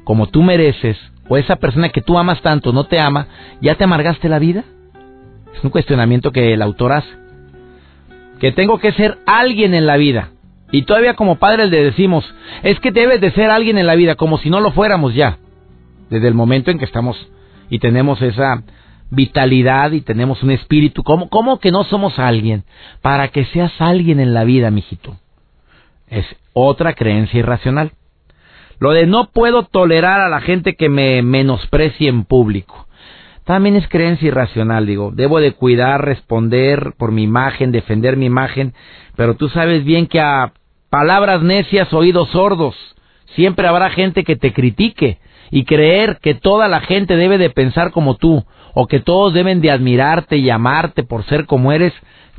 como 0.03 0.27
tú 0.27 0.41
mereces, 0.41 0.97
o 1.27 1.37
esa 1.37 1.57
persona 1.57 1.89
que 1.89 2.01
tú 2.01 2.17
amas 2.17 2.41
tanto 2.41 2.73
no 2.73 2.85
te 2.85 2.99
ama, 2.99 3.27
¿ya 3.61 3.75
te 3.75 3.83
amargaste 3.83 4.27
la 4.29 4.39
vida? 4.39 4.63
Es 5.55 5.63
un 5.63 5.69
cuestionamiento 5.69 6.31
que 6.31 6.53
el 6.53 6.61
autor 6.61 6.93
hace. 6.93 7.09
Que 8.39 8.51
tengo 8.51 8.79
que 8.79 8.91
ser 8.93 9.19
alguien 9.25 9.73
en 9.73 9.85
la 9.85 9.97
vida. 9.97 10.29
Y 10.71 10.83
todavía 10.83 11.15
como 11.15 11.39
padres 11.39 11.69
le 11.69 11.83
decimos, 11.83 12.23
es 12.63 12.79
que 12.79 12.91
debes 12.91 13.21
de 13.21 13.31
ser 13.31 13.49
alguien 13.49 13.77
en 13.77 13.87
la 13.87 13.95
vida, 13.95 14.15
como 14.15 14.37
si 14.37 14.49
no 14.49 14.59
lo 14.59 14.71
fuéramos 14.71 15.15
ya. 15.15 15.37
Desde 16.09 16.27
el 16.27 16.33
momento 16.33 16.71
en 16.71 16.79
que 16.79 16.85
estamos 16.85 17.29
y 17.69 17.79
tenemos 17.79 18.21
esa 18.21 18.63
vitalidad 19.09 19.91
y 19.91 20.01
tenemos 20.01 20.43
un 20.43 20.51
espíritu. 20.51 21.03
¿Cómo, 21.03 21.29
¿Cómo 21.29 21.59
que 21.59 21.71
no 21.71 21.83
somos 21.83 22.19
alguien? 22.19 22.63
Para 23.01 23.29
que 23.29 23.45
seas 23.45 23.71
alguien 23.79 24.19
en 24.19 24.33
la 24.33 24.43
vida, 24.43 24.71
mijito. 24.71 25.17
Es 26.07 26.25
otra 26.53 26.93
creencia 26.93 27.39
irracional. 27.39 27.91
Lo 28.79 28.91
de 28.91 29.05
no 29.05 29.29
puedo 29.31 29.63
tolerar 29.63 30.21
a 30.21 30.29
la 30.29 30.41
gente 30.41 30.75
que 30.75 30.89
me 30.89 31.21
menosprecie 31.21 32.09
en 32.09 32.23
público. 32.23 32.87
También 33.43 33.75
es 33.75 33.87
creencia 33.87 34.27
irracional, 34.27 34.85
digo. 34.85 35.11
Debo 35.11 35.39
de 35.39 35.53
cuidar, 35.53 36.05
responder 36.05 36.93
por 36.97 37.11
mi 37.11 37.23
imagen, 37.23 37.71
defender 37.71 38.15
mi 38.15 38.27
imagen, 38.27 38.73
pero 39.15 39.35
tú 39.35 39.49
sabes 39.49 39.83
bien 39.83 40.07
que 40.07 40.21
a 40.21 40.53
palabras 40.89 41.41
necias, 41.41 41.93
oídos 41.93 42.29
sordos, 42.29 42.75
siempre 43.35 43.67
habrá 43.67 43.89
gente 43.89 44.23
que 44.23 44.35
te 44.35 44.53
critique 44.53 45.19
y 45.51 45.65
creer 45.65 46.19
que 46.21 46.35
toda 46.35 46.67
la 46.67 46.81
gente 46.81 47.15
debe 47.15 47.37
de 47.37 47.49
pensar 47.49 47.91
como 47.91 48.15
tú 48.15 48.43
o 48.73 48.87
que 48.87 48.99
todos 48.99 49.33
deben 49.33 49.61
de 49.61 49.71
admirarte 49.71 50.37
y 50.37 50.49
amarte 50.49 51.03
por 51.03 51.23
ser 51.25 51.45
como 51.45 51.71
eres, 51.71 51.93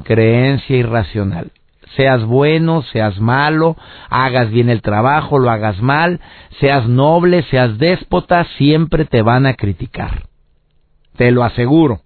creencia 0.05 0.77
irracional. 0.77 1.51
Seas 1.97 2.25
bueno, 2.25 2.83
seas 2.93 3.21
malo, 3.21 3.77
hagas 4.11 4.51
bien 4.51 4.71
el 4.71 4.81
trabajo, 4.81 5.41
lo 5.41 5.51
hagas 5.51 5.81
mal, 5.83 6.21
seas 6.61 6.87
noble, 6.87 7.43
seas 7.51 7.79
déspota, 7.79 8.45
siempre 8.57 9.05
te 9.05 9.23
van 9.23 9.45
a 9.47 9.55
criticar. 9.55 10.23
Te 11.17 11.33
lo 11.33 11.43
aseguro. 11.43 12.01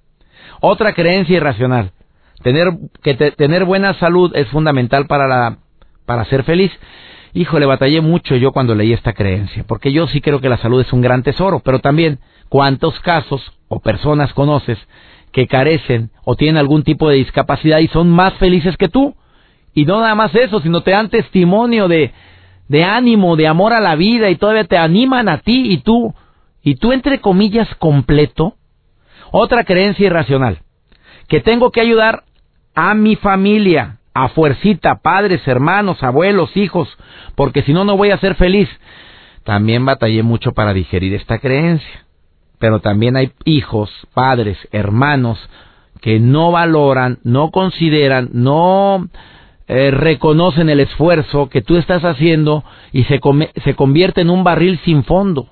Otra 0.61 0.95
creencia 0.95 1.37
irracional. 1.37 1.91
Tener, 2.43 2.73
que 3.03 3.15
tener 3.15 3.67
buena 3.67 3.95
salud 3.95 4.33
es 4.35 4.49
fundamental 4.49 5.07
para, 5.07 5.27
la, 5.27 5.59
para 6.07 6.25
ser 6.27 6.45
feliz. 6.45 6.73
Híjole, 7.33 7.67
batallé 7.67 8.01
mucho 8.01 8.37
yo 8.37 8.53
cuando 8.53 8.75
leí 8.75 8.93
esta 8.93 9.13
creencia, 9.13 9.65
porque 9.67 9.93
yo 9.93 10.07
sí 10.07 10.21
creo 10.21 10.41
que 10.41 10.49
la 10.49 10.59
salud 10.59 10.81
es 10.81 10.93
un 10.93 11.01
gran 11.01 11.23
tesoro, 11.23 11.61
pero 11.61 11.81
también 11.81 12.21
cuántos 12.49 12.99
casos 13.01 13.43
o 13.69 13.81
personas 13.81 14.33
conoces 14.35 14.79
que 15.33 15.49
carecen 15.49 16.11
o 16.25 16.37
tienen 16.37 16.59
algún 16.59 16.85
tipo 16.85 17.09
de 17.09 17.17
discapacidad 17.17 17.81
y 17.81 17.89
son 17.89 18.09
más 18.09 18.35
felices 18.35 18.77
que 18.77 18.89
tú. 18.89 19.17
Y 19.75 19.85
no 19.85 20.01
nada 20.01 20.15
más 20.15 20.33
eso, 20.37 20.61
sino 20.61 20.83
te 20.83 20.93
dan 20.93 21.11
testimonio 21.11 21.89
de, 21.89 22.13
de 22.69 22.85
ánimo, 22.85 23.35
de 23.35 23.49
amor 23.49 23.73
a 23.73 23.81
la 23.81 23.97
vida 23.97 24.31
y 24.31 24.37
todavía 24.37 24.65
te 24.65 24.79
animan 24.79 25.29
a 25.29 25.39
ti 25.39 25.73
y 25.73 25.79
tú, 25.79 26.15
y 26.63 26.77
tú 26.77 26.93
entre 26.93 27.21
comillas 27.21 27.69
completo. 27.77 28.55
Otra 29.33 29.65
creencia 29.65 30.07
irracional, 30.07 30.61
que 31.27 31.41
tengo 31.41 31.73
que 31.73 31.81
ayudar 31.81 32.23
a 32.77 32.95
mi 32.95 33.17
familia 33.17 33.99
a 34.15 34.29
fuercita, 34.29 35.01
padres, 35.01 35.47
hermanos, 35.47 36.03
abuelos, 36.03 36.57
hijos, 36.57 36.89
porque 37.35 37.63
si 37.63 37.73
no, 37.73 37.85
no 37.85 37.97
voy 37.97 38.13
a 38.13 38.19
ser 38.19 38.37
feliz. 38.37 38.69
También 39.43 39.85
batallé 39.85 40.23
mucho 40.23 40.53
para 40.53 40.73
digerir 40.73 41.15
esta 41.15 41.39
creencia. 41.39 42.07
Pero 42.59 42.81
también 42.81 43.17
hay 43.17 43.33
hijos, 43.45 43.91
padres, 44.15 44.57
hermanos, 44.71 45.39
que 46.01 46.21
no 46.21 46.53
valoran, 46.53 47.19
no 47.25 47.51
consideran, 47.51 48.31
no 48.33 49.09
eh, 49.67 49.91
reconocen 49.91 50.69
el 50.69 50.81
esfuerzo 50.81 51.49
que 51.49 51.63
tú 51.63 51.77
estás 51.77 52.05
haciendo 52.05 52.65
y 52.93 53.05
se, 53.05 53.21
se 53.65 53.75
convierte 53.75 54.21
en 54.21 54.31
un 54.31 54.45
barril 54.45 54.79
sin 54.85 55.05
fondo. 55.05 55.49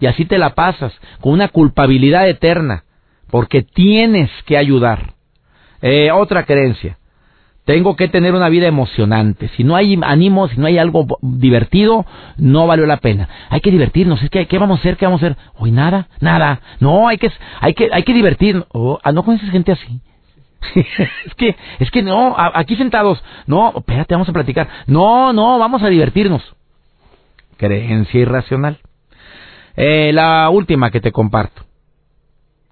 Y 0.00 0.06
así 0.06 0.24
te 0.24 0.38
la 0.38 0.54
pasas, 0.54 0.92
con 1.20 1.34
una 1.34 1.48
culpabilidad 1.48 2.28
eterna, 2.28 2.84
porque 3.30 3.62
tienes 3.62 4.30
que 4.46 4.56
ayudar. 4.56 5.14
Eh, 5.82 6.10
otra 6.10 6.44
creencia. 6.44 6.98
Tengo 7.64 7.94
que 7.94 8.08
tener 8.08 8.34
una 8.34 8.48
vida 8.48 8.66
emocionante. 8.66 9.48
Si 9.56 9.64
no 9.64 9.76
hay 9.76 9.98
ánimo, 10.02 10.48
si 10.48 10.58
no 10.58 10.66
hay 10.66 10.78
algo 10.78 11.06
divertido, 11.20 12.06
no 12.36 12.66
valió 12.66 12.86
la 12.86 12.96
pena. 12.96 13.28
Hay 13.48 13.60
que 13.60 13.70
divertirnos. 13.70 14.22
Es 14.22 14.30
que, 14.30 14.46
¿qué 14.46 14.58
vamos 14.58 14.78
a 14.78 14.80
hacer? 14.80 14.96
¿Qué 14.96 15.04
vamos 15.04 15.22
a 15.22 15.26
hacer? 15.26 15.38
Hoy 15.56 15.70
nada, 15.70 16.08
nada. 16.20 16.60
No, 16.80 17.06
hay 17.06 17.18
que, 17.18 17.30
hay 17.60 17.74
que, 17.74 17.88
hay 17.92 18.02
que 18.02 18.14
divertirnos. 18.14 18.66
Oh, 18.72 18.98
ah, 19.02 19.12
¿No 19.12 19.24
conoces 19.24 19.50
gente 19.50 19.72
así? 19.72 20.00
es 20.74 21.34
que, 21.36 21.56
es 21.78 21.90
que 21.90 22.02
no, 22.02 22.34
aquí 22.36 22.76
sentados. 22.76 23.22
No, 23.46 23.72
espérate, 23.76 24.14
vamos 24.14 24.28
a 24.28 24.32
platicar. 24.32 24.68
No, 24.86 25.32
no, 25.32 25.58
vamos 25.58 25.82
a 25.82 25.88
divertirnos. 25.88 26.42
Creencia 27.56 28.20
irracional. 28.20 28.78
Eh, 29.76 30.12
la 30.12 30.48
última 30.50 30.90
que 30.90 31.00
te 31.00 31.12
comparto. 31.12 31.62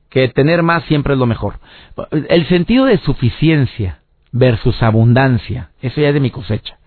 Que 0.08 0.28
tener 0.28 0.62
más 0.62 0.82
siempre 0.84 1.12
es 1.12 1.18
lo 1.18 1.26
mejor. 1.26 1.60
El 2.10 2.48
sentido 2.48 2.86
de 2.86 2.98
suficiencia 2.98 4.00
versus 4.32 4.82
abundancia. 4.82 5.70
Eso 5.80 6.00
ya 6.00 6.08
es 6.08 6.14
de 6.14 6.20
mi 6.20 6.30
cosecha. 6.30 6.78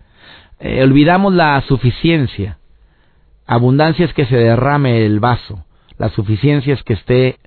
Eh, 0.59 0.83
olvidamos 0.83 1.33
la 1.33 1.61
suficiencia. 1.67 2.57
Abundancia 3.47 4.05
es 4.05 4.13
que 4.13 4.25
se 4.25 4.37
derrame 4.37 5.05
el 5.05 5.19
vaso. 5.19 5.65
La 5.97 6.09
suficiencia 6.09 6.73
es 6.73 6.83
que 6.83 6.93
esté 6.93 7.39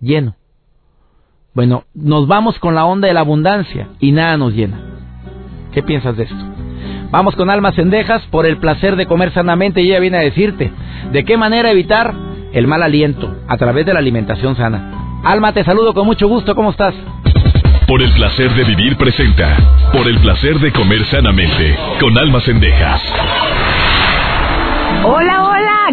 lleno. 0.00 0.36
Bueno, 1.54 1.84
nos 1.94 2.28
vamos 2.28 2.58
con 2.58 2.74
la 2.74 2.84
onda 2.84 3.08
de 3.08 3.14
la 3.14 3.20
abundancia 3.20 3.88
y 4.00 4.12
nada 4.12 4.36
nos 4.36 4.52
llena. 4.52 4.80
¿Qué 5.72 5.82
piensas 5.82 6.16
de 6.16 6.24
esto? 6.24 6.36
Vamos 7.10 7.34
con 7.36 7.48
almas 7.48 7.74
cendejas 7.74 8.22
por 8.26 8.46
el 8.46 8.58
placer 8.58 8.96
de 8.96 9.06
comer 9.06 9.32
sanamente 9.32 9.80
y 9.80 9.88
ella 9.88 9.98
viene 9.98 10.18
a 10.18 10.22
decirte 10.22 10.70
de 11.10 11.24
qué 11.24 11.36
manera 11.36 11.70
evitar 11.70 12.14
el 12.52 12.66
mal 12.66 12.82
aliento 12.82 13.34
a 13.48 13.56
través 13.56 13.86
de 13.86 13.94
la 13.94 13.98
alimentación 13.98 14.56
sana. 14.56 15.20
Alma, 15.24 15.52
te 15.52 15.64
saludo 15.64 15.94
con 15.94 16.06
mucho 16.06 16.28
gusto, 16.28 16.54
¿cómo 16.54 16.70
estás? 16.70 16.94
Por 17.88 18.02
el 18.02 18.12
placer 18.12 18.50
de 18.52 18.64
vivir 18.64 18.98
presenta. 18.98 19.56
Por 19.94 20.06
el 20.08 20.20
placer 20.20 20.58
de 20.58 20.70
comer 20.72 21.06
sanamente. 21.06 21.74
Con 21.98 22.18
almas 22.18 22.44
cendejas. 22.44 23.00
Hola, 25.02 25.44
hola, 25.44 25.47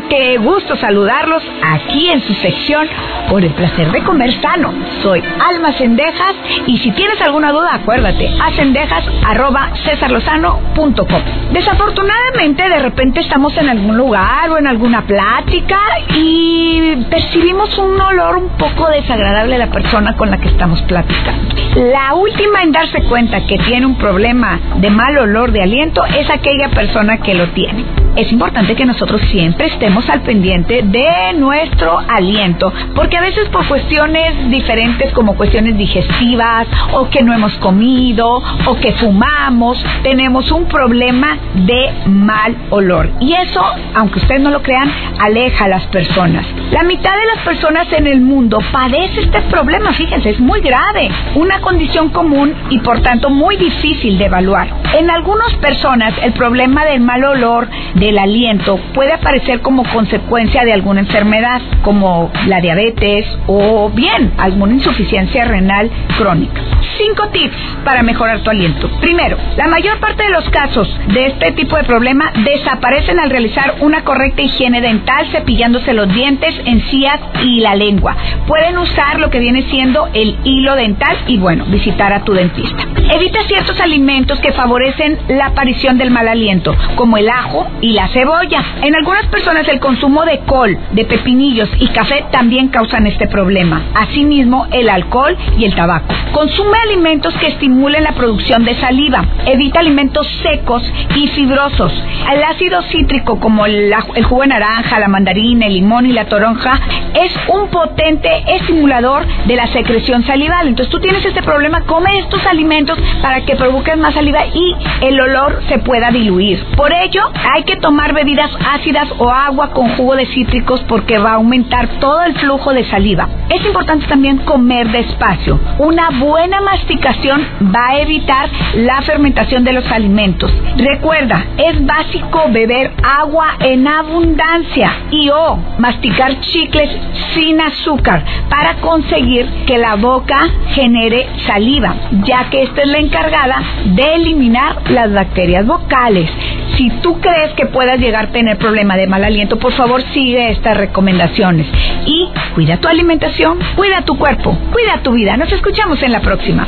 qué 0.09 0.37
gusto 0.37 0.75
saludarlos 0.75 1.43
aquí 1.63 2.09
en 2.09 2.21
su 2.21 2.33
sección 2.35 2.87
por 3.29 3.43
el 3.43 3.51
placer 3.51 3.91
de 3.91 4.03
comer 4.03 4.31
sano. 4.41 4.73
Soy 5.01 5.23
Alma 5.49 5.73
Cendejas 5.73 6.35
y 6.67 6.77
si 6.77 6.91
tienes 6.91 7.19
alguna 7.21 7.51
duda, 7.51 7.75
acuérdate, 7.75 8.29
a 8.41 8.51
cendejas.com. 8.51 11.21
Desafortunadamente, 11.51 12.69
de 12.69 12.79
repente 12.79 13.21
estamos 13.21 13.57
en 13.57 13.69
algún 13.69 13.97
lugar 13.97 14.49
o 14.49 14.57
en 14.57 14.67
alguna 14.67 15.05
plática 15.05 15.79
y 16.09 16.95
percibimos 17.09 17.77
un 17.77 17.99
olor 17.99 18.37
un 18.37 18.49
poco 18.57 18.89
desagradable 18.89 19.53
de 19.53 19.59
la 19.59 19.71
persona 19.71 20.15
con 20.15 20.29
la 20.29 20.37
que 20.37 20.49
estamos 20.49 20.81
platicando. 20.83 21.55
La 21.75 22.13
última 22.13 22.63
en 22.63 22.71
darse 22.71 23.03
cuenta 23.03 23.45
que 23.45 23.57
tiene 23.59 23.85
un 23.85 23.97
problema 23.97 24.59
de 24.77 24.89
mal 24.89 25.17
olor 25.17 25.51
de 25.51 25.61
aliento 25.61 26.03
es 26.05 26.29
aquella 26.29 26.69
persona 26.69 27.17
que 27.17 27.33
lo 27.33 27.47
tiene. 27.49 28.04
Es 28.15 28.31
importante 28.31 28.75
que 28.75 28.85
nosotros 28.85 29.21
siempre 29.29 29.67
estemos 29.67 30.07
al 30.09 30.21
pendiente 30.21 30.81
de 30.83 31.33
nuestro 31.37 31.99
aliento, 31.99 32.71
porque 32.95 33.17
a 33.17 33.21
veces 33.21 33.49
por 33.49 33.67
cuestiones 33.67 34.49
diferentes 34.49 35.11
como 35.11 35.35
cuestiones 35.35 35.77
digestivas 35.77 36.65
o 36.93 37.09
que 37.09 37.23
no 37.23 37.33
hemos 37.33 37.53
comido 37.57 38.41
o 38.65 38.75
que 38.79 38.93
fumamos, 38.93 39.83
tenemos 40.01 40.49
un 40.51 40.65
problema 40.65 41.37
de 41.55 41.91
mal 42.07 42.55
olor. 42.69 43.09
Y 43.19 43.33
eso, 43.33 43.61
aunque 43.95 44.19
ustedes 44.19 44.41
no 44.41 44.49
lo 44.49 44.61
crean, 44.61 44.89
aleja 45.19 45.65
a 45.65 45.67
las 45.67 45.85
personas. 45.87 46.45
La 46.71 46.83
mitad 46.83 47.11
de 47.17 47.25
las 47.35 47.43
personas 47.43 47.91
en 47.91 48.07
el 48.07 48.21
mundo 48.21 48.59
padece 48.71 49.21
este 49.21 49.41
problema, 49.41 49.91
fíjense, 49.91 50.29
es 50.29 50.39
muy 50.39 50.61
grave, 50.61 51.09
una 51.35 51.59
condición 51.59 52.09
común 52.09 52.53
y 52.69 52.79
por 52.79 53.01
tanto 53.01 53.29
muy 53.29 53.57
difícil 53.57 54.17
de 54.17 54.25
evaluar. 54.25 54.69
En 54.97 55.09
algunas 55.09 55.53
personas 55.55 56.13
el 56.21 56.31
problema 56.31 56.85
del 56.85 57.01
mal 57.01 57.23
olor 57.25 57.67
del 58.05 58.19
aliento 58.19 58.77
puede 58.93 59.13
aparecer 59.13 59.61
como 59.61 59.83
consecuencia 59.91 60.63
de 60.63 60.73
alguna 60.73 60.99
enfermedad, 60.99 61.59
como 61.81 62.31
la 62.45 62.61
diabetes 62.61 63.25
o 63.47 63.89
bien 63.89 64.31
alguna 64.37 64.73
insuficiencia 64.75 65.45
renal 65.45 65.89
crónica. 66.15 66.61
Cinco 66.97 67.27
tips 67.29 67.57
para 67.83 68.03
mejorar 68.03 68.41
tu 68.41 68.49
aliento. 68.49 68.89
Primero, 68.99 69.37
la 69.57 69.67
mayor 69.67 69.99
parte 69.99 70.23
de 70.23 70.29
los 70.29 70.49
casos 70.49 70.87
de 71.07 71.27
este 71.27 71.51
tipo 71.51 71.75
de 71.75 71.83
problema 71.83 72.31
desaparecen 72.43 73.19
al 73.19 73.29
realizar 73.29 73.75
una 73.81 74.03
correcta 74.03 74.41
higiene 74.41 74.81
dental, 74.81 75.27
cepillándose 75.31 75.93
los 75.93 76.07
dientes, 76.13 76.55
encías 76.65 77.19
y 77.43 77.59
la 77.59 77.75
lengua. 77.75 78.15
Pueden 78.47 78.77
usar 78.77 79.19
lo 79.19 79.29
que 79.29 79.39
viene 79.39 79.63
siendo 79.63 80.07
el 80.13 80.37
hilo 80.43 80.75
dental 80.75 81.17
y 81.27 81.37
bueno, 81.37 81.65
visitar 81.65 82.13
a 82.13 82.23
tu 82.23 82.33
dentista. 82.33 82.83
Evita 83.13 83.43
ciertos 83.43 83.79
alimentos 83.79 84.39
que 84.39 84.53
favorecen 84.53 85.19
la 85.27 85.47
aparición 85.47 85.97
del 85.97 86.11
mal 86.11 86.27
aliento, 86.27 86.75
como 86.95 87.17
el 87.17 87.29
ajo 87.29 87.67
y 87.81 87.91
la 87.93 88.07
cebolla. 88.09 88.63
En 88.81 88.95
algunas 88.95 89.25
personas 89.27 89.67
el 89.67 89.79
consumo 89.79 90.25
de 90.25 90.39
col, 90.39 90.77
de 90.91 91.05
pepinillos 91.05 91.69
y 91.79 91.87
café 91.89 92.25
también 92.31 92.69
causan 92.69 93.05
este 93.07 93.27
problema. 93.27 93.83
Asimismo, 93.93 94.67
el 94.71 94.89
alcohol 94.89 95.37
y 95.57 95.65
el 95.65 95.75
tabaco. 95.75 96.13
Consume 96.31 96.84
alimentos 96.85 97.33
que 97.35 97.47
estimulen 97.47 98.03
la 98.03 98.13
producción 98.13 98.63
de 98.63 98.75
saliva. 98.75 99.23
Evita 99.45 99.79
alimentos 99.79 100.27
secos 100.41 100.83
y 101.15 101.27
fibrosos. 101.29 101.91
El 102.31 102.43
ácido 102.43 102.81
cítrico 102.83 103.39
como 103.39 103.65
el, 103.65 103.93
jugo 104.23 104.41
de 104.41 104.47
naranja, 104.47 104.99
la 104.99 105.07
mandarina, 105.07 105.65
el 105.67 105.73
limón 105.73 106.05
y 106.05 106.13
la 106.13 106.25
toronja 106.25 106.79
es 107.13 107.33
un 107.47 107.69
potente 107.69 108.29
estimulador 108.55 109.25
de 109.45 109.55
la 109.55 109.67
secreción 109.67 110.23
salival. 110.23 110.67
Entonces 110.67 110.91
tú 110.91 110.99
tienes 110.99 111.25
este 111.25 111.41
problema, 111.41 111.81
come 111.81 112.19
estos 112.19 112.45
alimentos 112.45 112.97
para 113.21 113.41
que 113.41 113.55
provoquen 113.55 113.99
más 113.99 114.13
saliva 114.13 114.45
y 114.45 114.75
el 115.01 115.19
olor 115.19 115.61
se 115.67 115.79
pueda 115.79 116.11
diluir. 116.11 116.63
Por 116.75 116.93
ello, 116.93 117.21
hay 117.53 117.63
que 117.63 117.77
tomar 117.77 118.13
bebidas 118.13 118.51
ácidas 118.73 119.09
o 119.17 119.29
agua 119.29 119.71
con 119.71 119.89
jugo 119.95 120.15
de 120.15 120.25
cítricos 120.27 120.83
porque 120.87 121.17
va 121.17 121.31
a 121.31 121.35
aumentar 121.35 121.87
todo 121.99 122.23
el 122.23 122.35
flujo 122.35 122.73
de 122.73 122.83
saliva. 122.85 123.27
Es 123.49 123.65
importante 123.65 124.07
también 124.07 124.37
comer 124.39 124.91
despacio. 124.91 125.59
Una 125.79 126.09
buena 126.11 126.61
masticación 126.75 127.41
va 127.73 127.87
a 127.91 128.01
evitar 128.01 128.49
la 128.75 129.01
fermentación 129.01 129.63
de 129.63 129.71
los 129.71 129.89
alimentos. 129.89 130.53
Recuerda, 130.75 131.45
es 131.57 131.85
básico 131.85 132.49
beber 132.49 132.91
agua 133.01 133.55
en 133.61 133.87
abundancia 133.87 134.91
y 135.09 135.29
o 135.29 135.57
masticar 135.77 136.37
chicles 136.41 136.89
sin 137.33 137.61
azúcar 137.61 138.25
para 138.49 138.75
conseguir 138.75 139.47
que 139.65 139.77
la 139.77 139.95
boca 139.95 140.35
genere 140.73 141.27
saliva, 141.47 141.95
ya 142.25 142.49
que 142.49 142.63
esta 142.63 142.81
es 142.81 142.87
la 142.89 142.97
encargada 142.97 143.55
de 143.85 144.15
eliminar 144.15 144.91
las 144.91 145.13
bacterias 145.13 145.65
vocales. 145.65 146.29
Si 146.75 146.89
tú 147.01 147.21
crees 147.21 147.53
que 147.53 147.67
puedas 147.67 147.99
llegar 147.99 148.25
a 148.25 148.31
tener 148.31 148.57
problema 148.57 148.97
de 148.97 149.07
mal 149.07 149.23
aliento, 149.23 149.57
por 149.59 149.71
favor 149.71 150.01
sigue 150.13 150.51
estas 150.51 150.75
recomendaciones 150.75 151.67
y 152.05 152.27
cuida 152.53 152.77
tu 152.77 152.89
alimentación, 152.89 153.59
cuida 153.77 154.01
tu 154.01 154.17
cuerpo, 154.17 154.57
cuida 154.73 155.01
tu 155.01 155.13
vida. 155.13 155.37
Nos 155.37 155.51
escuchamos 155.53 156.03
en 156.03 156.11
la 156.11 156.19
próxima. 156.19 156.64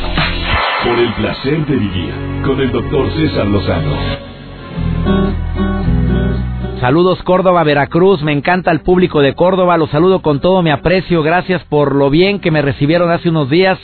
Por 0.84 1.00
el 1.00 1.14
placer 1.14 1.66
de 1.66 1.76
vivir 1.76 2.14
con 2.46 2.60
el 2.62 2.72
doctor 2.72 3.12
César 3.14 3.48
Lozano. 3.48 3.96
Saludos 6.80 7.24
Córdoba, 7.24 7.64
Veracruz, 7.64 8.22
me 8.22 8.34
encanta 8.34 8.72
el 8.72 8.82
público 8.82 9.22
de 9.22 9.34
Córdoba, 9.34 9.78
los 9.78 9.90
saludo 9.90 10.22
con 10.22 10.40
todo 10.40 10.62
mi 10.62 10.70
aprecio, 10.70 11.24
gracias 11.24 11.64
por 11.64 11.96
lo 11.96 12.12
bien 12.12 12.40
que 12.40 12.52
me 12.52 12.62
recibieron 12.62 13.10
hace 13.10 13.30
unos 13.30 13.50
días. 13.50 13.80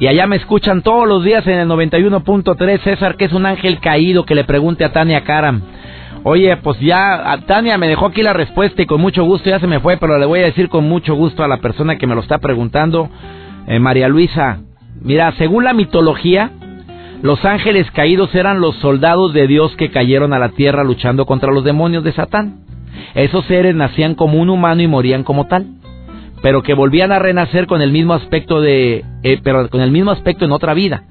Y 0.00 0.08
allá 0.08 0.26
me 0.26 0.36
escuchan 0.36 0.82
todos 0.82 1.08
los 1.08 1.24
días 1.24 1.46
en 1.46 1.58
el 1.58 1.68
91.3 1.68 2.80
César, 2.82 3.16
que 3.16 3.24
es 3.24 3.32
un 3.32 3.46
ángel 3.46 3.78
caído, 3.80 4.24
que 4.24 4.34
le 4.34 4.44
pregunte 4.44 4.84
a 4.84 4.92
Tania 4.92 5.22
Karam. 5.22 5.62
Oye, 6.24 6.56
pues 6.56 6.78
ya 6.80 7.40
Tania 7.46 7.78
me 7.78 7.88
dejó 7.88 8.06
aquí 8.06 8.22
la 8.22 8.32
respuesta 8.32 8.82
y 8.82 8.86
con 8.86 9.00
mucho 9.00 9.24
gusto 9.24 9.48
ya 9.48 9.60
se 9.60 9.66
me 9.66 9.80
fue, 9.80 9.96
pero 9.96 10.18
le 10.18 10.26
voy 10.26 10.40
a 10.40 10.44
decir 10.44 10.68
con 10.68 10.88
mucho 10.88 11.14
gusto 11.14 11.44
a 11.44 11.48
la 11.48 11.58
persona 11.58 11.98
que 11.98 12.06
me 12.06 12.14
lo 12.14 12.20
está 12.20 12.38
preguntando, 12.38 13.08
eh, 13.66 13.78
María 13.78 14.08
Luisa. 14.08 14.60
Mira, 15.02 15.32
según 15.38 15.64
la 15.64 15.72
mitología, 15.72 16.50
los 17.22 17.44
ángeles 17.44 17.90
caídos 17.92 18.34
eran 18.34 18.60
los 18.60 18.76
soldados 18.76 19.32
de 19.32 19.46
Dios 19.46 19.74
que 19.76 19.90
cayeron 19.90 20.32
a 20.32 20.38
la 20.38 20.50
tierra 20.50 20.84
luchando 20.84 21.26
contra 21.26 21.52
los 21.52 21.64
demonios 21.64 22.04
de 22.04 22.12
Satán. 22.12 22.60
Esos 23.14 23.44
seres 23.46 23.74
nacían 23.74 24.14
como 24.14 24.40
un 24.40 24.50
humano 24.50 24.82
y 24.82 24.86
morían 24.86 25.24
como 25.24 25.46
tal. 25.46 25.66
pero 26.40 26.62
que 26.62 26.72
volvían 26.72 27.10
a 27.10 27.18
renacer 27.18 27.66
con 27.66 27.82
el 27.82 27.90
mismo 27.90 28.14
aspecto 28.14 28.60
de, 28.60 29.04
eh, 29.24 29.40
pero 29.42 29.68
con 29.70 29.80
el 29.80 29.90
mismo 29.90 30.12
aspecto 30.12 30.44
en 30.44 30.52
otra 30.52 30.72
vida 30.72 31.02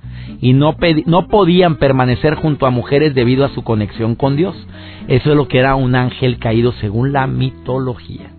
y 0.42 0.54
no, 0.54 0.76
no 1.06 1.28
podían 1.28 1.76
permanecer 1.76 2.36
junto 2.36 2.66
a 2.66 2.70
mujeres 2.70 3.16
debido 3.16 3.46
a 3.46 3.50
su 3.50 3.64
conexión 3.64 4.16
con 4.16 4.36
Dios. 4.36 4.56
Eso 5.08 5.32
es 5.32 5.36
lo 5.36 5.48
que 5.48 5.60
era 5.60 5.76
un 5.76 5.96
ángel 5.96 6.38
caído 6.38 6.74
según 6.74 7.14
la 7.14 7.28
mitología. 7.28 8.32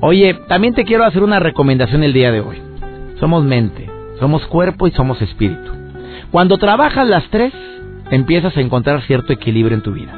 Oye, 0.00 0.34
también 0.48 0.74
te 0.74 0.84
quiero 0.84 1.04
hacer 1.04 1.22
una 1.22 1.40
recomendación 1.40 2.02
el 2.02 2.12
día 2.12 2.30
de 2.30 2.40
hoy. 2.40 2.56
Somos 3.20 3.44
mente, 3.44 3.88
somos 4.18 4.46
cuerpo 4.46 4.86
y 4.86 4.92
somos 4.92 5.20
espíritu. 5.22 5.72
Cuando 6.30 6.58
trabajas 6.58 7.06
las 7.08 7.28
tres, 7.30 7.52
empiezas 8.10 8.56
a 8.56 8.60
encontrar 8.60 9.02
cierto 9.02 9.32
equilibrio 9.32 9.76
en 9.76 9.82
tu 9.82 9.92
vida. 9.92 10.12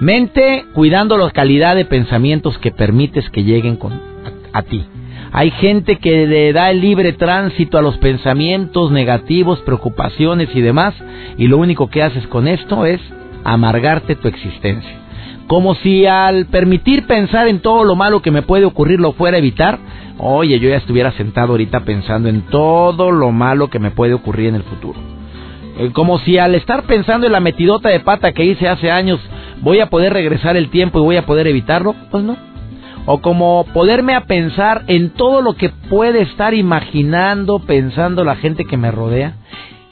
Mente, 0.00 0.66
cuidando 0.74 1.16
la 1.16 1.30
calidad 1.30 1.74
de 1.74 1.84
pensamientos 1.84 2.58
que 2.58 2.70
permites 2.70 3.30
que 3.30 3.44
lleguen 3.44 3.76
con, 3.76 3.98
a 4.52 4.62
ti. 4.62 4.84
Hay 5.32 5.50
gente 5.50 5.96
que 5.96 6.26
le 6.26 6.52
da 6.52 6.70
el 6.70 6.80
libre 6.80 7.12
tránsito 7.12 7.78
a 7.78 7.82
los 7.82 7.96
pensamientos 7.98 8.90
negativos, 8.90 9.60
preocupaciones 9.60 10.48
y 10.54 10.60
demás, 10.60 10.94
y 11.36 11.48
lo 11.48 11.58
único 11.58 11.88
que 11.88 12.02
haces 12.02 12.26
con 12.26 12.46
esto 12.48 12.86
es 12.86 13.00
amargarte 13.44 14.16
tu 14.16 14.28
existencia. 14.28 15.05
Como 15.46 15.74
si 15.76 16.06
al 16.06 16.46
permitir 16.46 17.06
pensar 17.06 17.48
en 17.48 17.60
todo 17.60 17.84
lo 17.84 17.94
malo 17.94 18.20
que 18.20 18.30
me 18.30 18.42
puede 18.42 18.64
ocurrir 18.64 19.00
lo 19.00 19.12
fuera 19.12 19.36
a 19.36 19.38
evitar, 19.38 19.78
oye, 20.18 20.58
yo 20.58 20.68
ya 20.68 20.76
estuviera 20.76 21.12
sentado 21.12 21.52
ahorita 21.52 21.80
pensando 21.80 22.28
en 22.28 22.42
todo 22.42 23.12
lo 23.12 23.30
malo 23.30 23.68
que 23.68 23.78
me 23.78 23.90
puede 23.90 24.14
ocurrir 24.14 24.48
en 24.48 24.56
el 24.56 24.62
futuro. 24.64 24.98
Eh, 25.78 25.90
como 25.92 26.18
si 26.18 26.38
al 26.38 26.54
estar 26.54 26.84
pensando 26.84 27.26
en 27.26 27.32
la 27.32 27.40
metidota 27.40 27.90
de 27.90 28.00
pata 28.00 28.32
que 28.32 28.44
hice 28.44 28.68
hace 28.68 28.90
años, 28.90 29.20
voy 29.60 29.80
a 29.80 29.90
poder 29.90 30.12
regresar 30.12 30.56
el 30.56 30.70
tiempo 30.70 30.98
y 30.98 31.02
voy 31.02 31.16
a 31.16 31.26
poder 31.26 31.46
evitarlo, 31.46 31.94
pues 32.10 32.24
no 32.24 32.36
o 33.06 33.18
como 33.22 33.64
poderme 33.72 34.14
a 34.14 34.24
pensar 34.24 34.82
en 34.88 35.10
todo 35.10 35.40
lo 35.40 35.54
que 35.54 35.68
puede 35.68 36.22
estar 36.22 36.54
imaginando, 36.54 37.60
pensando 37.60 38.24
la 38.24 38.34
gente 38.34 38.64
que 38.64 38.76
me 38.76 38.90
rodea. 38.90 39.36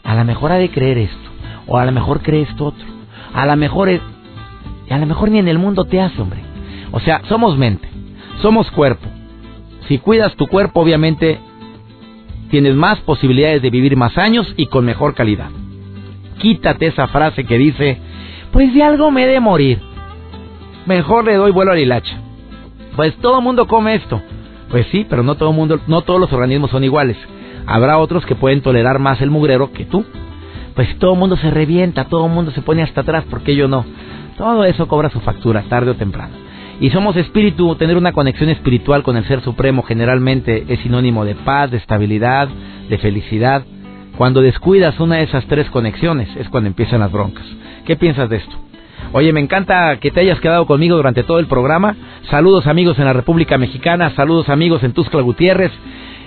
A 0.03 0.17
lo 0.17 0.25
mejor 0.25 0.53
ha 0.53 0.57
de 0.57 0.71
creer 0.71 0.99
esto, 0.99 1.31
o 1.67 1.79
a 1.79 1.85
lo 1.87 1.93
mejor 1.93 2.21
cree 2.21 2.43
esto 2.43 2.67
otro, 2.67 2.85
a 3.33 3.47
lo 3.47 3.57
mejor 3.57 3.89
es, 3.89 4.01
a 4.93 4.99
lo 4.99 5.07
mejor 5.07 5.31
ni 5.31 5.39
en 5.39 5.49
el 5.49 5.59
mundo 5.59 5.85
te 5.85 6.01
hace, 6.01 6.21
hombre. 6.21 6.41
O 6.93 7.01
sea, 7.01 7.23
somos 7.29 7.57
mente, 7.57 7.89
somos 8.43 8.71
cuerpo. 8.71 9.09
Si 9.89 9.99
cuidas 9.99 10.35
tu 10.37 10.47
cuerpo, 10.47 10.81
obviamente 10.81 11.39
tienes 12.51 12.75
más 12.75 13.01
posibilidades 13.01 13.63
de 13.63 13.71
vivir 13.71 13.97
más 13.97 14.17
años 14.17 14.53
y 14.57 14.67
con 14.67 14.85
mejor 14.85 15.15
calidad. 15.15 15.51
Quítate 16.39 16.87
esa 16.87 17.09
frase 17.09 17.45
que 17.45 17.59
dice, 17.59 17.99
pues 18.53 18.73
de 18.75 18.83
algo 18.83 19.11
me 19.11 19.25
he 19.25 19.27
de 19.27 19.41
morir. 19.41 19.81
Mejor 20.87 21.25
le 21.25 21.35
doy 21.35 21.51
vuelo 21.51 21.73
al 21.73 21.79
hilacha. 21.79 22.17
Pues 22.97 23.15
todo 23.17 23.39
el 23.39 23.45
mundo 23.45 23.67
come 23.67 23.95
esto. 23.95 24.23
Pues 24.71 24.87
sí, 24.93 25.07
pero 25.09 25.23
no 25.23 25.35
todo 25.37 25.53
mundo, 25.53 25.81
no 25.87 26.03
todos 26.03 26.21
los 26.21 26.33
organismos 26.33 26.71
son 26.71 26.85
iguales. 26.85 27.17
Habrá 27.67 27.99
otros 27.99 28.25
que 28.27 28.35
pueden 28.35 28.61
tolerar 28.61 28.99
más 28.99 29.21
el 29.21 29.31
mugrero 29.31 29.73
que 29.73 29.85
tú. 29.85 30.05
Pues 30.75 30.97
todo 30.99 31.15
el 31.15 31.19
mundo 31.19 31.37
se 31.37 31.51
revienta, 31.51 32.05
todo 32.05 32.27
el 32.27 32.33
mundo 32.33 32.51
se 32.51 32.63
pone 32.63 32.83
hasta 32.83 33.03
atrás, 33.03 33.25
¿por 33.25 33.43
qué 33.43 33.55
yo 33.55 33.69
no? 33.69 33.85
Todo 34.37 34.65
eso 34.65 34.89
cobra 34.89 35.11
su 35.11 35.21
factura, 35.21 35.63
tarde 35.69 35.93
o 35.93 35.95
temprano. 35.95 36.35
Y 36.81 36.91
somos 36.91 37.17
espíritu, 37.17 37.77
tener 37.77 37.97
una 37.97 38.13
conexión 38.13 38.51
espiritual 38.51 39.03
con 39.03 39.17
el 39.17 39.25
Ser 39.27 39.41
Supremo 39.43 39.83
generalmente 39.83 40.65
es 40.69 40.81
sinónimo 40.81 41.25
de 41.25 41.37
paz, 41.37 41.71
de 41.71 41.77
estabilidad, 41.77 42.49
de 42.89 42.99
felicidad. 42.99 43.65
Cuando 44.17 44.41
descuidas 44.41 44.99
una 44.99 45.17
de 45.17 45.25
esas 45.25 45.47
tres 45.47 45.71
conexiones 45.71 46.29
es 46.37 46.49
cuando 46.49 46.69
empiezan 46.69 47.01
las 47.01 47.13
broncas. 47.13 47.45
¿Qué 47.87 47.97
piensas 47.97 48.29
de 48.29 48.37
esto? 48.37 48.57
Oye, 49.13 49.33
me 49.33 49.41
encanta 49.41 49.97
que 49.99 50.11
te 50.11 50.21
hayas 50.21 50.41
quedado 50.41 50.67
conmigo 50.67 50.97
durante 50.97 51.23
todo 51.23 51.39
el 51.39 51.47
programa. 51.47 51.95
Saludos 52.31 52.67
amigos 52.67 52.99
en 52.99 53.05
la 53.05 53.13
República 53.13 53.59
Mexicana, 53.59 54.11
saludos 54.17 54.49
amigos 54.49 54.83
en 54.83 54.93
Tuscla 54.93 55.23
Gutiérrez. 55.23 55.71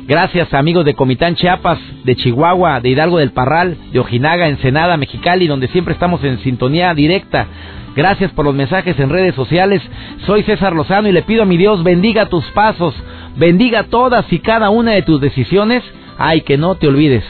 Gracias 0.08 0.54
amigos 0.54 0.86
de 0.86 0.96
Comitán 0.96 1.36
Chiapas, 1.36 1.80
de 2.06 2.16
Chihuahua, 2.16 2.80
de 2.80 2.88
Hidalgo 2.88 3.18
del 3.18 3.32
Parral, 3.32 3.76
de 3.92 4.00
Ojinaga, 4.00 4.48
Ensenada, 4.48 4.96
Mexicali, 4.96 5.48
donde 5.48 5.68
siempre 5.68 5.94
estamos 5.94 6.24
en 6.24 6.40
sintonía 6.40 6.94
directa. 6.94 7.48
Gracias 7.94 8.32
por 8.32 8.46
los 8.46 8.56
mensajes 8.56 8.98
en 9.02 9.10
redes 9.10 9.36
sociales. 9.36 9.82
Soy 10.26 10.44
César 10.44 10.72
Lozano 10.72 11.10
y 11.10 11.12
le 11.12 11.24
pido 11.24 11.44
a 11.44 11.46
mi 11.46 11.58
Dios 11.58 11.84
bendiga 11.84 12.28
tus 12.28 12.46
pasos, 12.52 12.96
bendiga 13.36 13.84
todas 13.84 14.32
y 14.32 14.40
cada 14.40 14.70
una 14.70 14.94
de 14.94 15.02
tus 15.02 15.20
decisiones. 15.20 15.84
Ay, 16.18 16.40
que 16.40 16.58
no 16.58 16.76
te 16.76 16.88
olvides 16.88 17.26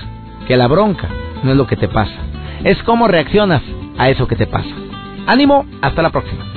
que 0.48 0.56
la 0.56 0.68
bronca 0.68 1.10
no 1.42 1.52
es 1.52 1.58
lo 1.58 1.66
que 1.66 1.78
te 1.78 1.88
pasa, 1.88 2.14
es 2.64 2.78
cómo 2.84 3.08
reaccionas 3.08 3.64
a 3.98 4.10
eso 4.10 4.28
que 4.28 4.36
te 4.36 4.46
pasa. 4.46 4.70
Ánimo, 5.26 5.66
hasta 5.82 6.04
la 6.04 6.12
próxima. 6.12 6.57